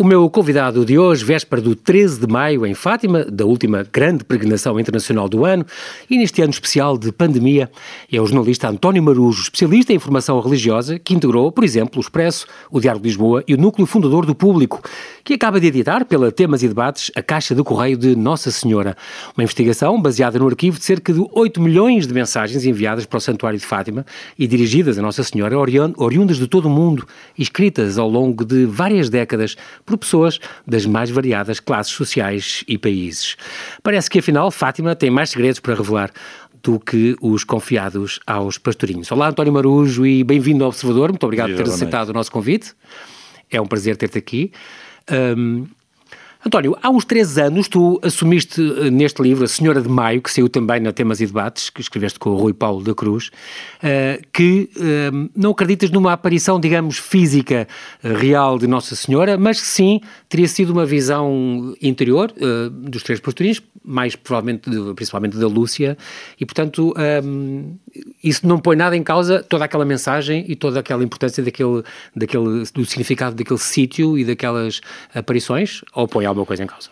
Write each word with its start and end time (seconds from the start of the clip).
O 0.00 0.04
meu 0.04 0.30
convidado 0.30 0.84
de 0.84 0.96
hoje, 0.96 1.24
véspera 1.24 1.60
do 1.60 1.74
13 1.74 2.20
de 2.20 2.28
maio, 2.28 2.64
em 2.64 2.72
Fátima, 2.72 3.24
da 3.24 3.44
última 3.44 3.82
grande 3.82 4.22
peregrinação 4.22 4.78
internacional 4.78 5.28
do 5.28 5.44
ano, 5.44 5.66
e 6.08 6.16
neste 6.16 6.40
ano 6.40 6.52
especial 6.52 6.96
de 6.96 7.10
pandemia, 7.10 7.68
é 8.12 8.20
o 8.20 8.24
jornalista 8.24 8.68
António 8.68 9.02
Marujo, 9.02 9.42
especialista 9.42 9.92
em 9.92 9.96
informação 9.96 10.38
religiosa, 10.38 11.00
que 11.00 11.14
integrou, 11.14 11.50
por 11.50 11.64
exemplo, 11.64 11.98
o 11.98 12.00
Expresso, 12.00 12.46
o 12.70 12.78
Diário 12.78 13.00
de 13.00 13.08
Lisboa 13.08 13.42
e 13.48 13.54
o 13.54 13.56
núcleo 13.56 13.88
fundador 13.88 14.24
do 14.24 14.36
Público, 14.36 14.80
que 15.24 15.34
acaba 15.34 15.58
de 15.58 15.66
editar, 15.66 16.04
pela 16.04 16.30
Temas 16.30 16.62
e 16.62 16.68
Debates, 16.68 17.10
a 17.16 17.20
Caixa 17.20 17.52
de 17.52 17.64
Correio 17.64 17.96
de 17.96 18.14
Nossa 18.14 18.52
Senhora. 18.52 18.96
Uma 19.36 19.42
investigação 19.42 20.00
baseada 20.00 20.38
no 20.38 20.46
arquivo 20.46 20.78
de 20.78 20.84
cerca 20.84 21.12
de 21.12 21.26
8 21.32 21.60
milhões 21.60 22.06
de 22.06 22.14
mensagens 22.14 22.64
enviadas 22.64 23.04
para 23.04 23.16
o 23.16 23.20
Santuário 23.20 23.58
de 23.58 23.66
Fátima 23.66 24.06
e 24.38 24.46
dirigidas 24.46 24.96
a 24.96 25.02
Nossa 25.02 25.24
Senhora, 25.24 25.58
oriundas 25.58 26.36
de 26.36 26.46
todo 26.46 26.66
o 26.66 26.70
mundo, 26.70 27.04
escritas 27.36 27.98
ao 27.98 28.08
longo 28.08 28.44
de 28.44 28.64
várias 28.64 29.10
décadas 29.10 29.56
por 29.88 29.98
pessoas 29.98 30.38
das 30.66 30.84
mais 30.84 31.10
variadas 31.10 31.58
classes 31.58 31.92
sociais 31.92 32.62
e 32.68 32.76
países. 32.76 33.36
Parece 33.82 34.10
que, 34.10 34.18
afinal, 34.18 34.50
Fátima 34.50 34.94
tem 34.94 35.10
mais 35.10 35.30
segredos 35.30 35.58
para 35.58 35.74
revelar 35.74 36.10
do 36.62 36.78
que 36.78 37.16
os 37.20 37.44
confiados 37.44 38.20
aos 38.26 38.58
pastorinhos. 38.58 39.10
Olá, 39.10 39.28
António 39.28 39.52
Marujo, 39.52 40.04
e 40.04 40.22
bem-vindo 40.22 40.64
ao 40.64 40.70
Observador. 40.70 41.10
Muito 41.10 41.24
obrigado 41.24 41.50
por 41.50 41.56
ter 41.56 41.70
aceitado 41.70 42.10
o 42.10 42.12
nosso 42.12 42.30
convite. 42.30 42.72
É 43.50 43.60
um 43.60 43.66
prazer 43.66 43.96
ter-te 43.96 44.18
aqui. 44.18 44.52
Um, 45.10 45.66
António, 46.46 46.76
há 46.80 46.88
uns 46.88 47.04
três 47.04 47.36
anos 47.36 47.66
tu 47.66 48.00
assumiste 48.00 48.60
eh, 48.60 48.90
neste 48.90 49.20
livro, 49.20 49.44
A 49.44 49.48
Senhora 49.48 49.82
de 49.82 49.88
Maio, 49.88 50.22
que 50.22 50.30
saiu 50.30 50.48
também 50.48 50.78
na 50.78 50.92
Temas 50.92 51.20
e 51.20 51.26
Debates, 51.26 51.68
que 51.68 51.80
escreveste 51.80 52.16
com 52.16 52.30
o 52.30 52.36
Rui 52.36 52.52
Paulo 52.52 52.84
da 52.84 52.94
Cruz, 52.94 53.26
uh, 53.82 54.24
que 54.32 54.70
uh, 54.76 55.30
não 55.34 55.50
acreditas 55.50 55.90
numa 55.90 56.12
aparição, 56.12 56.60
digamos, 56.60 56.96
física 56.96 57.66
real 58.00 58.56
de 58.56 58.68
Nossa 58.68 58.94
Senhora, 58.94 59.36
mas 59.36 59.58
sim 59.58 60.00
teria 60.28 60.46
sido 60.46 60.70
uma 60.70 60.84
visão 60.84 61.74
interior 61.80 62.32
dos 62.70 63.02
três 63.02 63.18
pastorinhos, 63.18 63.62
mais 63.82 64.14
provavelmente, 64.14 64.68
de, 64.68 64.94
principalmente 64.94 65.36
da 65.38 65.46
Lúcia, 65.46 65.96
e 66.38 66.44
portanto 66.44 66.94
um, 67.24 67.76
isso 68.22 68.46
não 68.46 68.58
põe 68.58 68.76
nada 68.76 68.96
em 68.96 69.02
causa 69.02 69.42
toda 69.42 69.64
aquela 69.64 69.84
mensagem 69.84 70.44
e 70.46 70.54
toda 70.54 70.80
aquela 70.80 71.02
importância 71.02 71.42
daquele, 71.42 71.82
daquele, 72.14 72.64
do 72.74 72.84
significado 72.84 73.34
daquele 73.34 73.58
sítio 73.58 74.18
e 74.18 74.24
daquelas 74.24 74.80
aparições, 75.14 75.82
ou 75.94 76.06
põe 76.06 76.26
alguma 76.26 76.44
coisa 76.44 76.62
em 76.62 76.66
causa? 76.66 76.90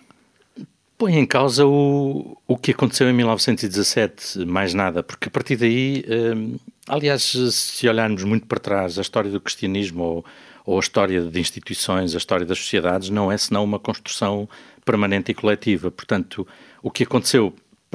Põe 0.97 1.19
em 1.19 1.27
causa 1.27 1.67
o, 1.67 2.39
o 2.47 2.57
que 2.57 2.71
aconteceu 2.71 3.11
em 3.11 3.13
1917, 3.13 4.47
mais 4.47 4.73
nada, 4.73 5.03
porque 5.03 5.29
a 5.29 5.31
partir 5.31 5.57
daí, 5.57 6.03
um, 6.35 6.57
aliás, 6.89 7.37
se 7.51 7.87
olharmos 7.87 8.25
muito 8.25 8.47
para 8.47 8.59
trás, 8.59 8.99
a 8.99 9.03
história 9.03 9.31
do 9.31 9.39
cristianismo 9.39 10.03
ou, 10.03 10.25
ou 10.67 10.77
a 10.77 10.81
história 10.81 11.23
de 11.23 11.41
instituições, 11.41 12.15
a 12.15 12.19
história 12.19 12.45
das 12.45 12.59
sociedades, 12.59 13.09
não 13.09 13.31
é 13.31 13.39
senão 13.39 13.63
uma 13.63 13.79
construção 13.79 14.49
permanente 14.85 15.31
e 15.31 15.35
coletiva. 15.35 15.91
Portanto, 15.93 16.47
o 16.83 16.91
que 16.91 17.05
aconteceu, 17.05 17.55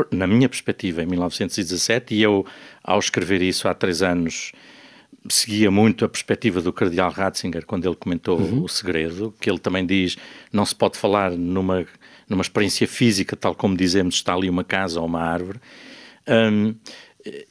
na 0.09 0.25
minha 0.25 0.47
perspectiva, 0.47 1.03
em 1.03 1.05
1917, 1.05 2.15
e 2.15 2.23
eu, 2.23 2.45
ao 2.81 2.97
escrever 2.97 3.41
isso 3.41 3.67
há 3.67 3.73
três 3.73 4.01
anos, 4.01 4.53
seguia 5.29 5.69
muito 5.69 6.05
a 6.05 6.09
perspectiva 6.09 6.61
do 6.61 6.71
cardeal 6.71 7.11
Ratzinger 7.11 7.65
quando 7.65 7.85
ele 7.85 7.95
comentou 7.95 8.39
uhum. 8.39 8.63
o 8.63 8.69
segredo, 8.69 9.33
que 9.39 9.49
ele 9.49 9.59
também 9.59 9.85
diz 9.85 10.17
não 10.51 10.65
se 10.65 10.73
pode 10.73 10.97
falar 10.97 11.31
numa, 11.31 11.85
numa 12.27 12.41
experiência 12.41 12.87
física, 12.87 13.35
tal 13.35 13.53
como 13.53 13.75
dizemos, 13.75 14.15
está 14.15 14.33
ali 14.33 14.49
uma 14.49 14.63
casa 14.63 14.99
ou 14.99 15.05
uma 15.05 15.21
árvore. 15.21 15.59
Um, 16.27 16.73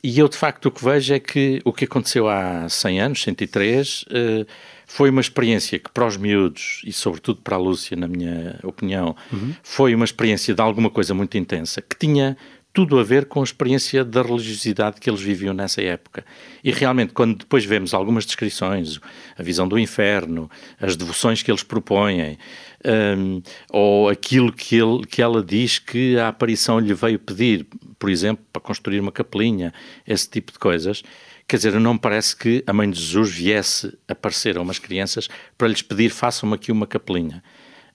e 0.03 0.19
eu, 0.19 0.29
de 0.29 0.37
facto, 0.37 0.67
o 0.67 0.71
que 0.71 0.85
vejo 0.85 1.15
é 1.15 1.21
que 1.21 1.61
o 1.65 1.73
que 1.73 1.85
aconteceu 1.85 2.29
há 2.29 2.69
100 2.69 3.01
anos, 3.01 3.23
103, 3.23 4.03
uh, 4.03 4.47
foi 4.93 5.09
uma 5.09 5.21
experiência 5.21 5.79
que 5.79 5.89
para 5.89 6.05
os 6.05 6.17
miúdos, 6.17 6.83
e 6.85 6.93
sobretudo 6.93 7.41
para 7.43 7.55
a 7.55 7.59
Lúcia, 7.59 7.97
na 7.97 8.09
minha 8.09 8.59
opinião, 8.65 9.15
uhum. 9.33 9.55
foi 9.63 9.95
uma 9.95 10.05
experiência 10.05 10.53
de 10.53 10.61
alguma 10.61 10.91
coisa 10.91 11.15
muito 11.15 11.39
intensa, 11.39 11.81
que 11.81 11.97
tinha 11.97 12.37
tudo 12.73 12.99
a 12.99 13.05
ver 13.05 13.27
com 13.27 13.41
a 13.41 13.45
experiência 13.45 14.05
da 14.05 14.21
religiosidade 14.21 15.01
que 15.01 15.09
eles 15.09 15.21
viviam 15.21 15.55
nessa 15.55 15.81
época. 15.81 16.25
E 16.63 16.73
realmente, 16.73 17.13
quando 17.13 17.39
depois 17.39 17.65
vemos 17.65 17.95
algumas 17.95 18.27
descrições, 18.27 18.99
a 19.39 19.43
visão 19.45 19.69
do 19.69 19.79
inferno, 19.79 20.51
as 20.81 20.97
devoções 20.97 21.41
que 21.41 21.53
eles 21.53 21.63
propõem, 21.63 22.37
um, 22.85 23.41
ou 23.71 24.09
aquilo 24.09 24.53
que, 24.53 24.75
ele, 24.75 25.07
que 25.07 25.23
ela 25.23 25.41
diz 25.41 25.79
que 25.79 26.19
a 26.19 26.29
aparição 26.29 26.81
lhe 26.81 26.95
veio 26.95 27.19
pedir, 27.21 27.65
por 27.97 28.11
exemplo, 28.11 28.45
para 28.53 28.61
construir 28.61 28.99
uma 28.99 29.13
capelinha, 29.13 29.73
esse 30.05 30.29
tipo 30.29 30.51
de 30.51 30.59
coisas, 30.59 31.05
Quer 31.51 31.57
dizer, 31.57 31.81
não 31.81 31.95
me 31.95 31.99
parece 31.99 32.37
que 32.37 32.63
a 32.65 32.73
mãe 32.73 32.89
de 32.89 33.01
Jesus 33.01 33.29
viesse 33.29 33.99
aparecer 34.07 34.57
a 34.57 34.63
umas 34.63 34.79
crianças 34.79 35.29
para 35.59 35.67
lhes 35.67 35.83
pedir 35.83 36.11
façam-me 36.11 36.55
aqui 36.55 36.71
uma 36.71 36.87
capelinha. 36.87 37.43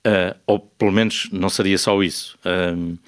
Uh, 0.06 0.38
ou 0.46 0.60
pelo 0.60 0.92
menos 0.92 1.30
não 1.32 1.48
seria 1.48 1.78
só 1.78 2.04
isso. 2.04 2.38
Uh, 2.44 3.00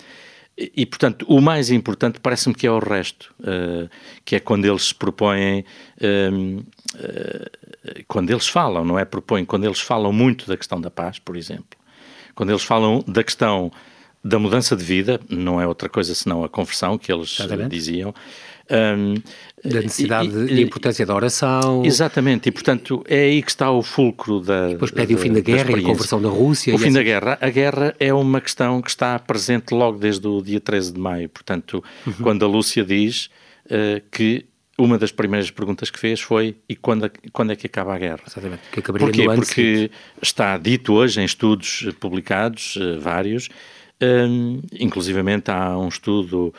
e, 0.57 0.85
portanto, 0.85 1.25
o 1.27 1.41
mais 1.41 1.69
importante 1.69 2.21
parece-me 2.21 2.55
que 2.55 2.65
é 2.65 2.71
o 2.71 2.79
resto, 2.79 3.35
uh, 3.41 3.89
que 4.23 4.37
é 4.37 4.39
quando 4.39 4.63
eles 4.63 4.83
se 4.83 4.95
propõem, 4.95 5.65
quando 8.07 8.31
eles 8.31 8.47
falam, 8.47 8.85
não 8.85 8.97
é 8.97 9.03
propõem, 9.03 9.43
quando 9.43 9.65
eles 9.65 9.81
falam 9.81 10.13
muito 10.13 10.47
da 10.47 10.55
questão 10.55 10.79
da 10.79 10.89
paz, 10.89 11.19
por 11.19 11.35
exemplo. 11.35 11.77
Quando 12.33 12.51
eles 12.51 12.63
falam 12.63 13.03
da 13.05 13.21
questão 13.21 13.69
da 14.23 14.39
mudança 14.39 14.77
de 14.77 14.83
vida, 14.83 15.19
não 15.29 15.59
é 15.59 15.67
outra 15.67 15.89
coisa 15.89 16.15
senão 16.15 16.43
a 16.43 16.49
conversão 16.49 16.97
que 16.97 17.11
eles 17.11 17.37
diziam. 17.69 18.15
Um, 18.69 19.15
da 19.63 19.81
necessidade 19.81 20.29
e, 20.29 20.53
e, 20.53 20.59
e, 20.59 20.61
importância 20.61 21.05
da 21.05 21.15
oração. 21.15 21.85
Exatamente, 21.85 22.49
e 22.49 22.51
portanto 22.51 23.03
é 23.07 23.21
aí 23.21 23.41
que 23.41 23.49
está 23.49 23.71
o 23.71 23.81
fulcro 23.81 24.39
da. 24.39 24.69
E 24.69 24.73
depois 24.73 24.91
pede 24.91 25.13
da, 25.13 25.19
o 25.19 25.23
fim 25.23 25.33
da 25.33 25.39
guerra 25.39 25.71
e 25.71 25.79
a 25.79 25.83
conversão 25.83 26.21
da 26.21 26.29
Rússia. 26.29 26.75
O 26.75 26.77
fim 26.77 26.85
assim. 26.85 26.93
da 26.93 27.03
guerra. 27.03 27.37
A 27.39 27.49
guerra 27.49 27.95
é 27.99 28.13
uma 28.13 28.41
questão 28.41 28.81
que 28.81 28.89
está 28.89 29.17
presente 29.19 29.73
logo 29.73 29.97
desde 29.97 30.27
o 30.27 30.41
dia 30.41 30.59
13 30.59 30.93
de 30.93 30.99
maio. 30.99 31.29
Portanto, 31.29 31.83
uhum. 32.05 32.13
quando 32.21 32.43
a 32.43 32.47
Lúcia 32.47 32.83
diz 32.83 33.29
uh, 33.65 34.01
que 34.11 34.45
uma 34.77 34.97
das 34.97 35.11
primeiras 35.11 35.49
perguntas 35.49 35.89
que 35.89 35.97
fez 35.97 36.21
foi 36.21 36.55
e 36.69 36.75
quando, 36.75 37.09
quando 37.33 37.51
é 37.51 37.55
que 37.55 37.65
acaba 37.67 37.95
a 37.95 37.97
guerra? 37.97 38.19
Exatamente, 38.27 38.61
que 38.71 38.81
Porquê? 38.81 39.25
Porque 39.25 39.91
está 40.21 40.57
dito 40.57 40.93
hoje 40.93 41.19
em 41.21 41.25
estudos 41.25 41.87
publicados, 41.99 42.75
uh, 42.75 42.99
vários, 42.99 43.49
um, 44.01 44.61
inclusivamente 44.79 45.49
há 45.49 45.75
um 45.77 45.87
estudo 45.87 46.53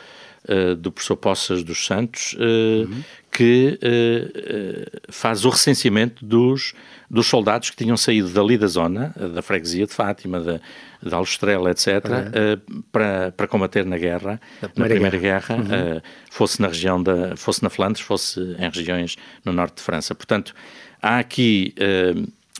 uh, 0.49 0.75
do 0.75 0.91
professor 0.91 1.15
Poças 1.15 1.63
dos 1.63 1.85
Santos, 1.85 2.33
uh, 2.33 2.89
uhum. 2.89 3.03
que 3.31 3.79
uh, 3.81 5.01
faz 5.11 5.45
o 5.45 5.49
recenseamento 5.49 6.25
dos, 6.25 6.73
dos 7.09 7.27
soldados 7.27 7.69
que 7.69 7.77
tinham 7.77 7.95
saído 7.95 8.29
dali 8.29 8.57
da 8.57 8.67
zona, 8.67 9.13
da 9.33 9.41
freguesia 9.41 9.85
de 9.85 9.93
Fátima, 9.93 10.39
da, 10.39 10.59
da 11.01 11.17
Aljustrela, 11.17 11.71
etc., 11.71 11.87
uhum. 11.87 12.81
para, 12.91 13.31
para 13.31 13.47
combater 13.47 13.85
na 13.85 13.97
guerra, 13.97 14.41
na 14.61 14.69
Primeira 14.69 15.17
Guerra, 15.17 15.55
guerra 15.57 15.93
uhum. 15.93 16.01
fosse 16.29 16.61
na 16.61 16.67
região 16.67 17.01
da, 17.01 17.35
fosse 17.37 17.61
na 17.61 17.69
Flandres, 17.69 18.03
fosse 18.03 18.39
em 18.57 18.69
regiões 18.69 19.15
no 19.45 19.53
norte 19.53 19.77
de 19.77 19.83
França. 19.83 20.15
Portanto, 20.15 20.53
há 21.01 21.19
aqui 21.19 21.73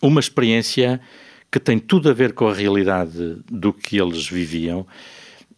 uma 0.02 0.20
experiência 0.20 1.02
que 1.52 1.60
tem 1.60 1.80
tudo 1.80 2.10
a 2.10 2.14
ver 2.14 2.34
com 2.34 2.48
a 2.48 2.54
realidade 2.54 3.38
do 3.50 3.74
que 3.74 4.00
eles 4.00 4.28
viviam 4.28 4.86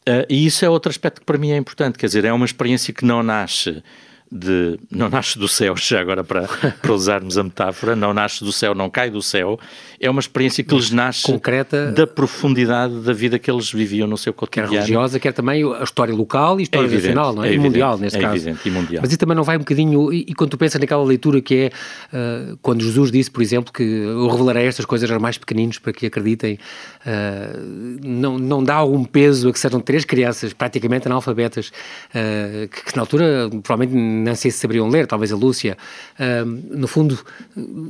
Uh, 0.07 0.25
e 0.27 0.45
isso 0.45 0.65
é 0.65 0.69
outro 0.69 0.89
aspecto 0.89 1.19
que 1.21 1.25
para 1.25 1.37
mim 1.37 1.51
é 1.51 1.57
importante, 1.57 1.97
quer 1.97 2.07
dizer, 2.07 2.25
é 2.25 2.33
uma 2.33 2.45
experiência 2.45 2.93
que 2.93 3.05
não 3.05 3.21
nasce 3.21 3.83
de 4.31 4.79
não 4.89 5.09
nasce 5.09 5.37
do 5.37 5.47
céu, 5.47 5.75
já 5.77 5.99
agora 5.99 6.23
para, 6.23 6.47
para 6.47 6.93
usarmos 6.93 7.37
a 7.37 7.43
metáfora, 7.43 7.95
não 7.95 8.13
nasce 8.13 8.43
do 8.43 8.51
céu, 8.51 8.73
não 8.73 8.89
cai 8.89 9.09
do 9.09 9.21
céu, 9.21 9.59
é 9.99 10.09
uma 10.09 10.21
experiência 10.21 10.63
que 10.63 10.73
lhes 10.73 10.89
nasce 10.89 11.23
concreta 11.23 11.91
da 11.91 12.07
profundidade 12.07 12.93
da 13.01 13.11
vida 13.11 13.37
que 13.37 13.51
eles 13.51 13.71
viviam 13.71 14.07
no 14.07 14.17
seu 14.17 14.33
cotidiano. 14.33 14.69
Quer 14.69 14.75
religiosa, 14.77 15.19
quer 15.19 15.33
também 15.33 15.63
a 15.63 15.83
história 15.83 16.13
local 16.13 16.59
e 16.59 16.61
a 16.61 16.63
história 16.63 16.85
é 16.85 16.87
evidente, 16.87 17.07
nacional, 17.13 17.33
não 17.33 17.43
é? 17.43 17.47
é 17.47 17.49
evidente, 17.49 17.67
mundial, 17.67 17.97
nesse 17.97 18.17
é 18.17 18.21
caso. 18.21 18.35
Evidente, 18.35 18.69
e 18.69 18.71
mundial. 18.71 19.01
Mas 19.01 19.11
isso 19.11 19.19
também 19.19 19.35
não 19.35 19.43
vai 19.43 19.57
um 19.57 19.59
bocadinho, 19.59 20.13
e, 20.13 20.25
e 20.29 20.33
quando 20.33 20.51
tu 20.51 20.57
pensas 20.57 20.79
naquela 20.79 21.03
leitura 21.03 21.41
que 21.41 21.55
é 21.55 21.71
uh, 22.15 22.57
quando 22.61 22.83
Jesus 22.83 23.11
disse, 23.11 23.29
por 23.29 23.41
exemplo, 23.41 23.73
que 23.73 23.83
eu 23.83 24.27
revelarei 24.29 24.65
estas 24.65 24.85
coisas 24.85 25.09
aos 25.11 25.21
mais 25.21 25.37
pequeninos 25.37 25.77
para 25.77 25.91
que 25.91 26.05
acreditem, 26.05 26.57
uh, 27.05 27.99
não, 28.01 28.37
não 28.37 28.63
dá 28.63 28.75
algum 28.75 29.03
peso 29.03 29.49
a 29.49 29.53
que 29.53 29.59
sejam 29.59 29.81
três 29.81 30.05
crianças 30.05 30.53
praticamente 30.53 31.07
analfabetas, 31.07 31.71
uh, 32.09 32.67
que, 32.69 32.85
que 32.85 32.95
na 32.95 33.01
altura 33.01 33.49
provavelmente 33.63 34.20
não 34.21 34.35
sei 34.35 34.51
se 34.51 34.59
saberiam 34.59 34.87
ler, 34.87 35.07
talvez 35.07 35.31
a 35.31 35.35
Lúcia, 35.35 35.77
uh, 36.19 36.45
no 36.45 36.87
fundo, 36.87 37.19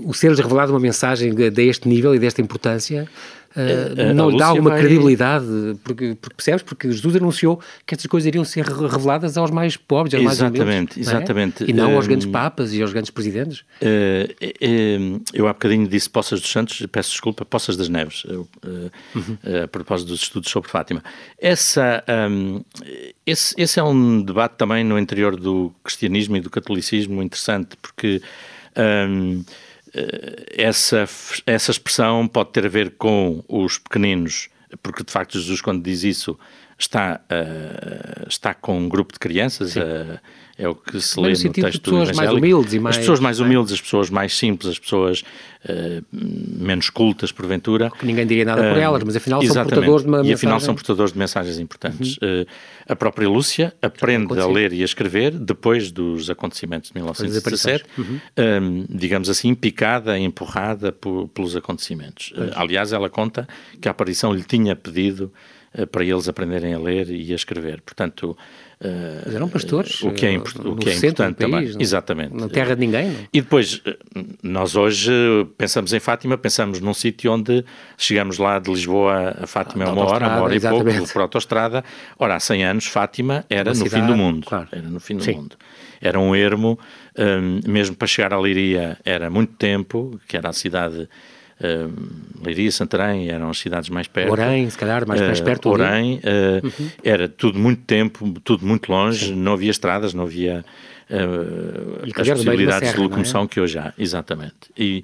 o 0.05 0.13
ser-lhes 0.13 0.39
revelado 0.39 0.71
uma 0.71 0.79
mensagem 0.79 1.33
deste 1.33 1.87
nível 1.87 2.15
e 2.15 2.19
desta 2.19 2.41
importância 2.41 3.07
Uh, 3.55 4.13
não 4.13 4.29
lhe 4.29 4.37
dá 4.37 4.47
alguma 4.47 4.71
vai... 4.71 4.79
credibilidade, 4.79 5.45
porque, 5.83 6.15
porque, 6.19 6.35
percebes? 6.35 6.63
Porque 6.63 6.91
Jesus 6.91 7.15
anunciou 7.15 7.61
que 7.85 7.93
estas 7.93 8.07
coisas 8.07 8.27
iriam 8.27 8.45
ser 8.45 8.65
reveladas 8.65 9.37
aos 9.37 9.51
mais 9.51 9.75
pobres, 9.75 10.13
aos 10.13 10.23
exatamente, 10.23 10.59
mais 10.59 10.75
humildes. 10.75 10.97
Exatamente, 10.97 11.63
é? 11.63 11.69
E 11.69 11.73
não 11.73 11.95
aos 11.95 12.07
grandes 12.07 12.27
papas 12.27 12.73
e 12.73 12.81
aos 12.81 12.93
grandes 12.93 13.11
presidentes. 13.11 13.59
Uh, 13.81 15.21
eu 15.33 15.47
há 15.47 15.53
bocadinho 15.53 15.87
disse 15.87 16.09
Poças 16.09 16.39
dos 16.39 16.49
Santos, 16.49 16.85
peço 16.91 17.11
desculpa, 17.11 17.43
Poças 17.43 17.75
das 17.75 17.89
Neves, 17.89 18.23
uhum. 18.25 19.37
a 19.63 19.67
propósito 19.67 20.07
dos 20.09 20.21
estudos 20.21 20.49
sobre 20.49 20.69
Fátima. 20.69 21.03
Essa, 21.37 22.03
um, 22.29 22.61
esse, 23.25 23.53
esse 23.57 23.79
é 23.79 23.83
um 23.83 24.21
debate 24.21 24.55
também 24.57 24.83
no 24.83 24.97
interior 24.97 25.35
do 25.35 25.73
cristianismo 25.83 26.37
e 26.37 26.41
do 26.41 26.49
catolicismo 26.49 27.21
interessante, 27.21 27.75
porque 27.81 28.21
um, 28.77 29.43
essa, 30.57 31.07
essa 31.45 31.71
expressão 31.71 32.27
pode 32.27 32.51
ter 32.51 32.65
a 32.65 32.69
ver 32.69 32.91
com 32.91 33.43
os 33.47 33.77
pequeninos, 33.77 34.49
porque 34.81 35.03
de 35.03 35.11
facto 35.11 35.37
Jesus, 35.37 35.61
quando 35.61 35.83
diz 35.83 36.03
isso, 36.03 36.37
está, 36.81 37.21
uh, 37.29 38.27
está 38.27 38.53
com 38.53 38.77
um 38.77 38.89
grupo 38.89 39.13
de 39.13 39.19
crianças, 39.19 39.75
uh, 39.75 40.19
é 40.57 40.67
o 40.67 40.75
que 40.75 40.99
se 40.99 41.19
lê 41.19 41.33
no, 41.33 41.43
no 41.43 41.53
texto 41.53 41.81
pessoas 41.81 42.09
evangélico. 42.09 42.17
mais 42.17 42.31
humildes 42.31 42.73
e 42.73 42.79
mais... 42.79 42.95
As 42.95 42.99
pessoas 42.99 43.19
mais 43.19 43.39
humildes, 43.39 43.73
as 43.73 43.81
pessoas 43.81 44.09
mais 44.09 44.37
simples, 44.37 44.71
as 44.71 44.79
pessoas 44.79 45.23
uh, 45.65 46.05
menos 46.11 46.89
cultas, 46.89 47.31
porventura. 47.31 47.89
Que 47.91 48.05
ninguém 48.05 48.27
diria 48.27 48.45
nada 48.45 48.61
por 48.69 48.77
elas, 48.77 49.03
mas 49.03 49.15
afinal 49.15 49.41
são 49.41 49.63
portadores 49.63 50.03
de 50.03 50.07
uma 50.07 50.25
E 50.25 50.33
afinal 50.33 50.59
são 50.59 50.75
portadores 50.75 51.13
de 51.13 51.19
mensagens 51.19 51.59
importantes. 51.59 52.17
Uhum. 52.21 52.45
a 52.87 52.95
própria 52.95 53.27
Lúcia 53.27 53.73
aprende 53.81 54.39
a 54.39 54.45
ler 54.47 54.73
e 54.73 54.81
a 54.81 54.85
escrever 54.85 55.31
depois 55.31 55.91
dos 55.91 56.29
acontecimentos 56.29 56.89
de 56.89 56.95
1917, 56.95 57.85
uhum. 57.97 58.19
um, 58.37 58.85
digamos 58.89 59.29
assim, 59.29 59.53
picada, 59.55 60.17
empurrada 60.17 60.91
por, 60.91 61.27
pelos 61.29 61.55
acontecimentos. 61.55 62.33
aliás, 62.55 62.93
ela 62.93 63.09
conta 63.09 63.47
que 63.79 63.87
a 63.87 63.91
aparição 63.91 64.33
lhe 64.33 64.43
tinha 64.43 64.75
pedido 64.75 65.31
para 65.91 66.03
eles 66.03 66.27
aprenderem 66.27 66.73
a 66.73 66.79
ler 66.79 67.09
e 67.09 67.31
a 67.31 67.35
escrever. 67.35 67.81
Portanto, 67.81 68.37
eh, 68.83 69.21
Mas 69.25 69.35
eram 69.35 69.47
pastores. 69.47 70.01
O 70.01 70.11
que 70.11 70.25
é, 70.25 70.33
import 70.33 70.55
o 70.65 70.75
que 70.75 70.89
é 70.89 70.95
importante 70.95 71.37
país, 71.37 71.51
também. 71.51 71.71
Não? 71.73 71.81
Exatamente. 71.81 72.33
Na 72.35 72.49
terra 72.49 72.75
de 72.75 72.81
ninguém. 72.81 73.09
Não? 73.09 73.27
E 73.31 73.39
depois, 73.39 73.79
eh, 73.85 73.95
nós 74.41 74.75
hoje 74.75 75.11
pensamos 75.55 75.93
em 75.93 75.99
Fátima, 75.99 76.35
pensamos 76.35 76.79
num 76.79 76.93
sítio 76.93 77.31
onde 77.31 77.63
chegamos 77.95 78.39
lá 78.39 78.57
de 78.57 78.71
Lisboa 78.71 79.35
a 79.39 79.45
Fátima 79.45 79.85
ah, 79.85 79.93
uma 79.93 80.05
hora, 80.05 80.27
uma 80.27 80.41
hora 80.41 80.53
e 80.53 80.57
exatamente. 80.57 80.97
pouco, 80.97 81.13
por 81.13 81.21
autostrada. 81.21 81.83
Ora, 82.17 82.35
há 82.35 82.39
100 82.39 82.65
anos, 82.65 82.85
Fátima 82.87 83.45
era 83.47 83.69
uma 83.69 83.77
no 83.77 83.83
cidade, 83.85 84.01
fim 84.01 84.07
do 84.07 84.17
mundo. 84.17 84.47
Claro. 84.47 84.67
Era 84.71 84.87
no 84.87 84.99
fim 84.99 85.17
do 85.17 85.23
Sim. 85.23 85.35
mundo. 85.35 85.55
Era 86.01 86.19
um 86.19 86.35
ermo, 86.35 86.79
um, 87.15 87.71
mesmo 87.71 87.95
para 87.95 88.07
chegar 88.07 88.33
a 88.33 88.41
Liria 88.41 88.97
era 89.05 89.29
muito 89.29 89.53
tempo, 89.53 90.19
que 90.27 90.35
era 90.35 90.49
a 90.49 90.53
cidade 90.53 91.07
Uh, 91.61 91.91
Leiria, 92.43 92.71
Santarém 92.71 93.29
eram 93.29 93.51
as 93.51 93.59
cidades 93.59 93.89
mais 93.89 94.07
perto. 94.07 94.31
Orém, 94.31 94.67
se 94.69 94.77
calhar, 94.77 95.07
mais, 95.07 95.21
mais 95.21 95.39
perto. 95.39 95.69
Uh, 95.69 95.73
Orém, 95.73 96.15
uh, 96.15 96.65
uhum. 96.65 96.89
era 97.03 97.29
tudo 97.29 97.59
muito 97.59 97.83
tempo, 97.83 98.39
tudo 98.43 98.65
muito 98.65 98.91
longe, 98.91 99.27
Sim. 99.27 99.35
não 99.35 99.53
havia 99.53 99.69
estradas, 99.69 100.13
não 100.13 100.23
havia 100.23 100.65
uh, 101.09 102.19
as 102.19 102.27
possibilidades 102.27 102.89
serra, 102.89 102.97
de 102.97 103.03
locomoção 103.03 103.43
é? 103.43 103.47
que 103.47 103.59
hoje 103.59 103.77
há, 103.77 103.93
exatamente. 103.97 104.71
E 104.75 105.03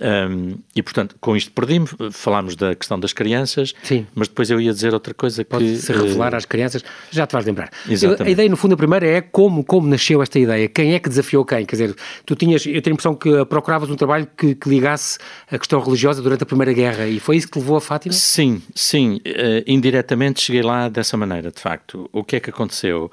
um, 0.00 0.56
e, 0.74 0.82
portanto, 0.82 1.14
com 1.20 1.36
isto 1.36 1.52
perdi-me, 1.52 1.86
falámos 2.10 2.56
da 2.56 2.74
questão 2.74 2.98
das 2.98 3.12
crianças, 3.12 3.74
Sim. 3.82 4.06
mas 4.14 4.28
depois 4.28 4.50
eu 4.50 4.60
ia 4.60 4.72
dizer 4.72 4.94
outra 4.94 5.12
coisa 5.12 5.44
Pode 5.44 5.64
que... 5.64 5.76
se 5.76 5.92
revelar 5.92 6.32
uh, 6.32 6.36
às 6.36 6.46
crianças, 6.46 6.82
já 7.10 7.26
te 7.26 7.32
vais 7.32 7.44
lembrar. 7.44 7.70
Exatamente. 7.88 8.22
A 8.22 8.30
ideia, 8.30 8.48
no 8.48 8.56
fundo, 8.56 8.74
a 8.74 8.76
primeira 8.76 9.06
é 9.06 9.20
como, 9.20 9.62
como 9.62 9.86
nasceu 9.86 10.22
esta 10.22 10.38
ideia, 10.38 10.68
quem 10.68 10.94
é 10.94 10.98
que 10.98 11.08
desafiou 11.08 11.44
quem? 11.44 11.66
Quer 11.66 11.76
dizer, 11.76 11.96
tu 12.24 12.34
tinhas, 12.34 12.64
eu 12.64 12.80
tenho 12.80 12.94
a 12.94 12.94
impressão 12.94 13.14
que 13.14 13.44
procuravas 13.44 13.90
um 13.90 13.96
trabalho 13.96 14.26
que, 14.36 14.54
que 14.54 14.68
ligasse 14.68 15.18
a 15.50 15.58
questão 15.58 15.80
religiosa 15.80 16.22
durante 16.22 16.42
a 16.42 16.46
Primeira 16.46 16.72
Guerra, 16.72 17.06
e 17.06 17.20
foi 17.20 17.36
isso 17.36 17.48
que 17.48 17.58
levou 17.58 17.76
a 17.76 17.80
Fátima? 17.80 18.14
Sim, 18.14 18.62
sim, 18.74 19.16
uh, 19.16 19.62
indiretamente 19.66 20.40
cheguei 20.40 20.62
lá 20.62 20.88
dessa 20.88 21.16
maneira, 21.16 21.50
de 21.50 21.60
facto. 21.60 22.08
O 22.12 22.24
que 22.24 22.36
é 22.36 22.40
que 22.40 22.50
aconteceu? 22.50 23.10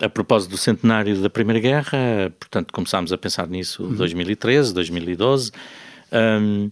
A 0.00 0.08
propósito 0.08 0.52
do 0.52 0.56
centenário 0.56 1.16
da 1.20 1.28
Primeira 1.28 1.60
Guerra, 1.60 2.32
portanto, 2.38 2.72
começámos 2.72 3.12
a 3.12 3.18
pensar 3.18 3.46
nisso 3.48 3.82
em 3.82 3.86
uhum. 3.86 3.94
2013, 3.94 4.72
2012, 4.72 5.52
um, 6.12 6.70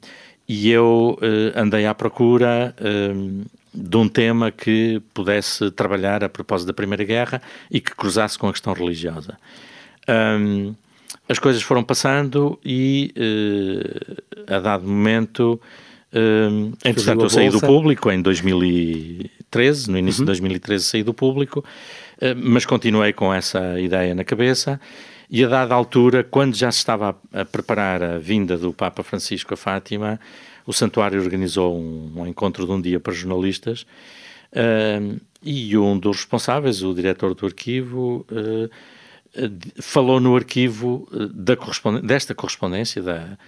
e 0.49 0.71
eu 0.71 1.19
uh, 1.21 1.59
andei 1.61 1.85
à 1.85 1.95
procura 1.95 2.75
um, 2.81 3.45
de 3.75 3.97
um 3.97 4.09
tema 4.09 4.51
que 4.51 5.01
pudesse 5.13 5.71
trabalhar 5.71 6.25
a 6.25 6.29
propósito 6.29 6.69
da 6.69 6.73
Primeira 6.73 7.05
Guerra 7.05 7.43
e 7.71 7.81
que 7.81 7.95
cruzasse 7.95 8.39
com 8.39 8.49
a 8.49 8.53
questão 8.53 8.73
religiosa. 8.73 9.39
Um, 10.09 10.75
as 11.29 11.39
coisas 11.39 11.63
foram 11.63 11.85
passando 11.85 12.59
e, 12.65 13.13
uh, 13.17 14.55
a 14.55 14.59
dado 14.59 14.89
momento, 14.89 15.61
uh, 16.15 16.73
entretanto, 16.83 17.25
eu 17.25 17.31
saí 17.31 17.51
do 17.51 17.61
público 17.61 18.11
em 18.11 18.23
2013, 18.23 19.91
no 19.91 19.99
início 19.99 20.21
uhum. 20.21 20.25
de 20.25 20.31
2013 20.31 20.85
saí 20.85 21.03
do 21.03 21.13
público, 21.13 21.63
mas 22.37 22.67
continuei 22.67 23.13
com 23.13 23.33
essa 23.33 23.79
ideia 23.81 24.15
na 24.15 24.25
cabeça. 24.25 24.81
E 25.31 25.45
a 25.45 25.49
dada 25.49 25.75
altura, 25.75 26.25
quando 26.25 26.57
já 26.57 26.73
se 26.73 26.79
estava 26.79 27.17
a, 27.33 27.45
preparar 27.45 28.03
a 28.03 28.19
vinda 28.19 28.57
do 28.57 28.73
Papa 28.73 29.03
Francisco 29.03 29.53
a 29.53 29.57
Fátima, 29.57 30.19
o 30.67 30.73
santuário 30.73 31.21
organizou 31.21 31.79
um, 31.79 32.13
um 32.17 32.27
encontro 32.27 32.65
de 32.65 32.73
um 32.73 32.81
dia 32.81 32.99
para 32.99 33.13
jornalistas 33.13 33.83
uh, 34.53 35.21
e 35.43 35.77
um 35.77 35.99
dos 35.99 36.19
responsáveis, 36.19 36.83
o 36.83 36.95
diretor 36.95 37.35
do 37.35 37.47
arquivo, 37.47 38.27
uh, 38.31 38.71
falou 39.81 40.19
no 40.19 40.35
arquivo 40.35 41.07
da 41.33 41.55
desta 42.03 42.35
correspondência 42.35 43.03
da, 43.03 43.39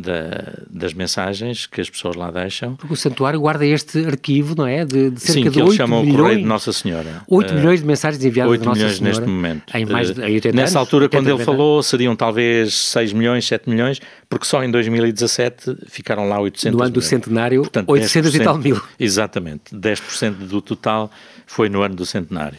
da, 0.00 0.54
das 0.68 0.92
mensagens 0.92 1.66
que 1.66 1.80
as 1.80 1.88
pessoas 1.88 2.16
lá 2.16 2.30
deixam. 2.30 2.76
Porque 2.76 2.94
o 2.94 2.96
santuário 2.96 3.38
guarda 3.40 3.64
este 3.66 4.04
arquivo, 4.04 4.54
não 4.56 4.66
é? 4.66 4.84
De, 4.84 5.10
de 5.10 5.20
cerca 5.20 5.32
Sim, 5.32 5.42
de 5.44 5.50
que 5.50 5.60
eles 5.60 5.74
chamam 5.74 6.02
milhões, 6.02 6.18
o 6.18 6.22
Correio 6.22 6.38
de 6.40 6.46
Nossa 6.46 6.72
Senhora. 6.72 7.22
8 7.28 7.50
uh, 7.50 7.54
milhões 7.54 7.80
de 7.80 7.86
mensagens 7.86 8.24
enviadas 8.24 8.50
8 8.52 8.60
de 8.60 8.66
Nossa 8.66 8.78
milhões 8.78 8.96
Senhora. 8.96 9.16
neste 9.18 9.30
momento. 9.30 9.76
Em 9.76 9.86
mais 9.86 10.14
de, 10.14 10.20
em 10.20 10.34
80 10.34 10.56
Nessa 10.56 10.62
anos, 10.62 10.76
altura, 10.76 11.08
quando 11.08 11.28
ele 11.28 11.44
falou, 11.44 11.82
seriam 11.82 12.16
talvez 12.16 12.74
6 12.74 13.12
milhões, 13.12 13.46
7 13.46 13.68
milhões, 13.68 14.00
porque 14.28 14.46
só 14.46 14.64
em 14.64 14.70
2017 14.70 15.76
ficaram 15.88 16.28
lá 16.28 16.40
800 16.40 16.76
No 16.76 16.82
ano 16.82 16.92
do 16.92 17.02
centenário, 17.02 17.62
Portanto, 17.62 17.88
800 17.90 18.34
e 18.34 18.40
tal 18.40 18.58
mil. 18.58 18.80
Exatamente. 18.98 19.74
10% 19.74 20.32
do 20.32 20.60
total 20.60 21.10
foi 21.46 21.68
no 21.68 21.82
ano 21.82 21.94
do 21.94 22.06
centenário. 22.06 22.58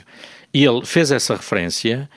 E 0.53 0.65
ele 0.65 0.85
fez 0.85 1.11
essa 1.11 1.35
referência 1.35 2.09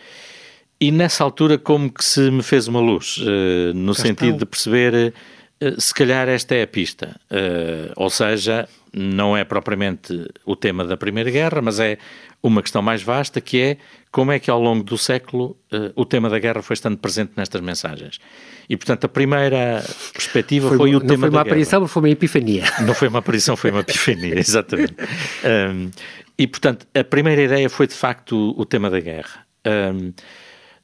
e 0.84 0.90
nessa 0.90 1.24
altura 1.24 1.56
como 1.56 1.90
que 1.90 2.04
se 2.04 2.30
me 2.30 2.42
fez 2.42 2.68
uma 2.68 2.80
luz, 2.80 3.16
uh, 3.18 3.74
no 3.74 3.94
sentido 3.94 4.38
de 4.38 4.46
perceber 4.46 5.14
eh, 5.60 5.74
se 5.78 5.94
calhar 5.94 6.28
esta 6.28 6.54
é 6.54 6.62
a 6.62 6.66
pista. 6.66 7.18
Uh, 7.30 7.92
ou 7.96 8.10
seja, 8.10 8.68
não 8.92 9.34
é 9.34 9.44
propriamente 9.44 10.30
o 10.44 10.54
tema 10.54 10.84
da 10.84 10.94
Primeira 10.96 11.30
Guerra, 11.30 11.62
mas 11.62 11.80
é 11.80 11.96
uma 12.42 12.60
questão 12.60 12.82
mais 12.82 13.02
vasta 13.02 13.40
que 13.40 13.58
é 13.60 13.76
como 14.10 14.30
é 14.30 14.38
que 14.38 14.50
ao 14.50 14.60
longo 14.60 14.84
do 14.84 14.98
século 14.98 15.56
uh, 15.72 15.90
o 15.96 16.04
tema 16.04 16.28
da 16.28 16.38
guerra 16.38 16.60
foi 16.60 16.74
estando 16.74 16.98
presente 16.98 17.32
nestas 17.34 17.62
mensagens. 17.62 18.20
E, 18.68 18.76
portanto, 18.76 19.04
a 19.04 19.08
primeira 19.08 19.82
perspectiva 20.12 20.68
foi, 20.68 20.76
foi 20.76 20.96
o 20.96 21.00
tema 21.00 21.08
da 21.08 21.16
guerra. 21.16 21.16
Não 21.16 21.18
foi 21.20 21.30
uma 21.30 21.40
aparição, 21.40 21.88
foi 21.88 22.02
uma 22.02 22.10
epifania. 22.10 22.64
Não 22.86 22.94
foi 22.94 23.08
uma 23.08 23.18
aparição, 23.20 23.56
foi 23.56 23.70
uma 23.70 23.80
epifania, 23.80 24.38
exatamente. 24.38 24.94
Um, 25.44 25.90
e, 26.36 26.46
portanto, 26.48 26.86
a 26.94 27.04
primeira 27.04 27.42
ideia 27.42 27.70
foi, 27.70 27.86
de 27.86 27.94
facto, 27.94 28.54
o 28.58 28.64
tema 28.64 28.90
da 28.90 28.98
guerra. 28.98 29.46
Um, 29.66 30.12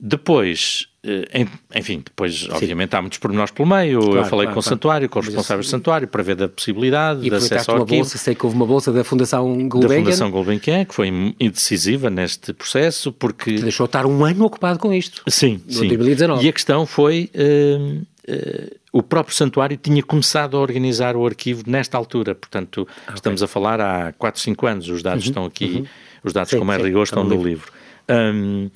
depois, 0.01 0.89
eh, 1.05 1.47
enfim, 1.75 2.03
depois, 2.05 2.41
Sim. 2.41 2.49
obviamente, 2.53 2.97
há 2.97 3.03
muitos 3.03 3.19
pormenores 3.19 3.51
pelo 3.53 3.69
meio. 3.69 4.01
Claro, 4.01 4.17
eu 4.17 4.25
falei 4.25 4.47
claro, 4.47 4.55
com 4.55 4.61
o 4.61 4.63
santuário, 4.63 5.09
com 5.11 5.19
os 5.19 5.27
responsáveis 5.27 5.67
do 5.67 5.71
santuário, 5.71 6.09
para 6.09 6.23
ver 6.23 6.37
da 6.37 6.49
possibilidade 6.49 7.27
e 7.27 7.29
de 7.29 7.37
acesso 7.37 7.71
ao 7.71 7.79
uma 7.79 7.85
bolsa, 7.85 8.17
sei 8.17 8.35
que 8.35 8.45
houve 8.45 8.57
uma 8.57 8.67
bolsa 8.67 8.91
da 8.93 9.05
Fundação 9.05 9.47
Gulbenkian. 9.69 9.89
Da 9.89 9.95
Fundação 9.97 10.31
Gulbenkian, 10.31 10.85
que 10.87 10.95
foi 10.95 11.09
indecisiva 11.39 12.09
neste 12.09 12.55
processo, 12.55 13.13
porque... 13.13 13.57
Te 13.57 13.63
deixou 13.63 13.85
estar 13.85 14.07
um 14.07 14.25
ano 14.25 14.45
ocupado 14.47 14.79
com 14.79 14.93
isto. 14.93 15.23
Sim, 15.29 15.61
sim. 15.69 15.89
2019. 15.89 16.45
E 16.45 16.49
a 16.49 16.53
questão 16.53 16.87
foi... 16.87 17.31
Uh, 17.35 18.03
uh, 18.33 18.81
o 18.93 19.03
próprio 19.03 19.37
santuário 19.37 19.77
tinha 19.77 20.03
começado 20.03 20.57
a 20.57 20.61
organizar 20.61 21.15
o 21.15 21.25
arquivo 21.25 21.63
nesta 21.67 21.97
altura, 21.97 22.35
portanto, 22.35 22.89
ah, 23.07 23.13
estamos 23.15 23.41
a 23.41 23.47
falar 23.47 23.81
há 23.81 24.13
4, 24.15 24.41
5 24.41 24.67
anos, 24.67 24.89
os 24.89 25.03
dados 25.03 25.25
uhum, 25.25 25.31
estão 25.31 25.45
aqui, 25.45 25.65
uhum. 25.65 25.87
os 26.25 26.33
dados 26.33 26.51
sim, 26.51 26.59
com 26.59 26.65
mais 26.65 26.83
rigor 26.83 27.05
estão 27.05 27.23
no 27.23 27.31
livro. 27.31 27.49
livro. 27.49 27.73
Um, 28.11 28.69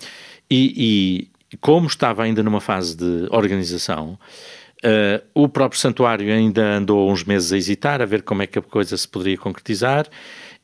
e, 0.56 1.56
como 1.61 1.87
estava 1.87 2.23
ainda 2.23 2.42
numa 2.42 2.61
fase 2.61 2.96
de 2.96 3.28
organização, 3.30 4.18
uh, 4.84 5.25
o 5.34 5.49
próprio 5.49 5.80
santuário 5.80 6.32
ainda 6.32 6.76
andou 6.76 7.11
uns 7.11 7.25
meses 7.25 7.52
a 7.52 7.56
hesitar, 7.56 8.02
a 8.02 8.06
ver 8.06 8.23
como 8.23 8.42
é 8.42 8.46
que 8.46 8.58
a 8.58 8.62
coisa 8.62 8.96
se 8.96 9.08
poderia 9.08 9.38
concretizar, 9.38 10.06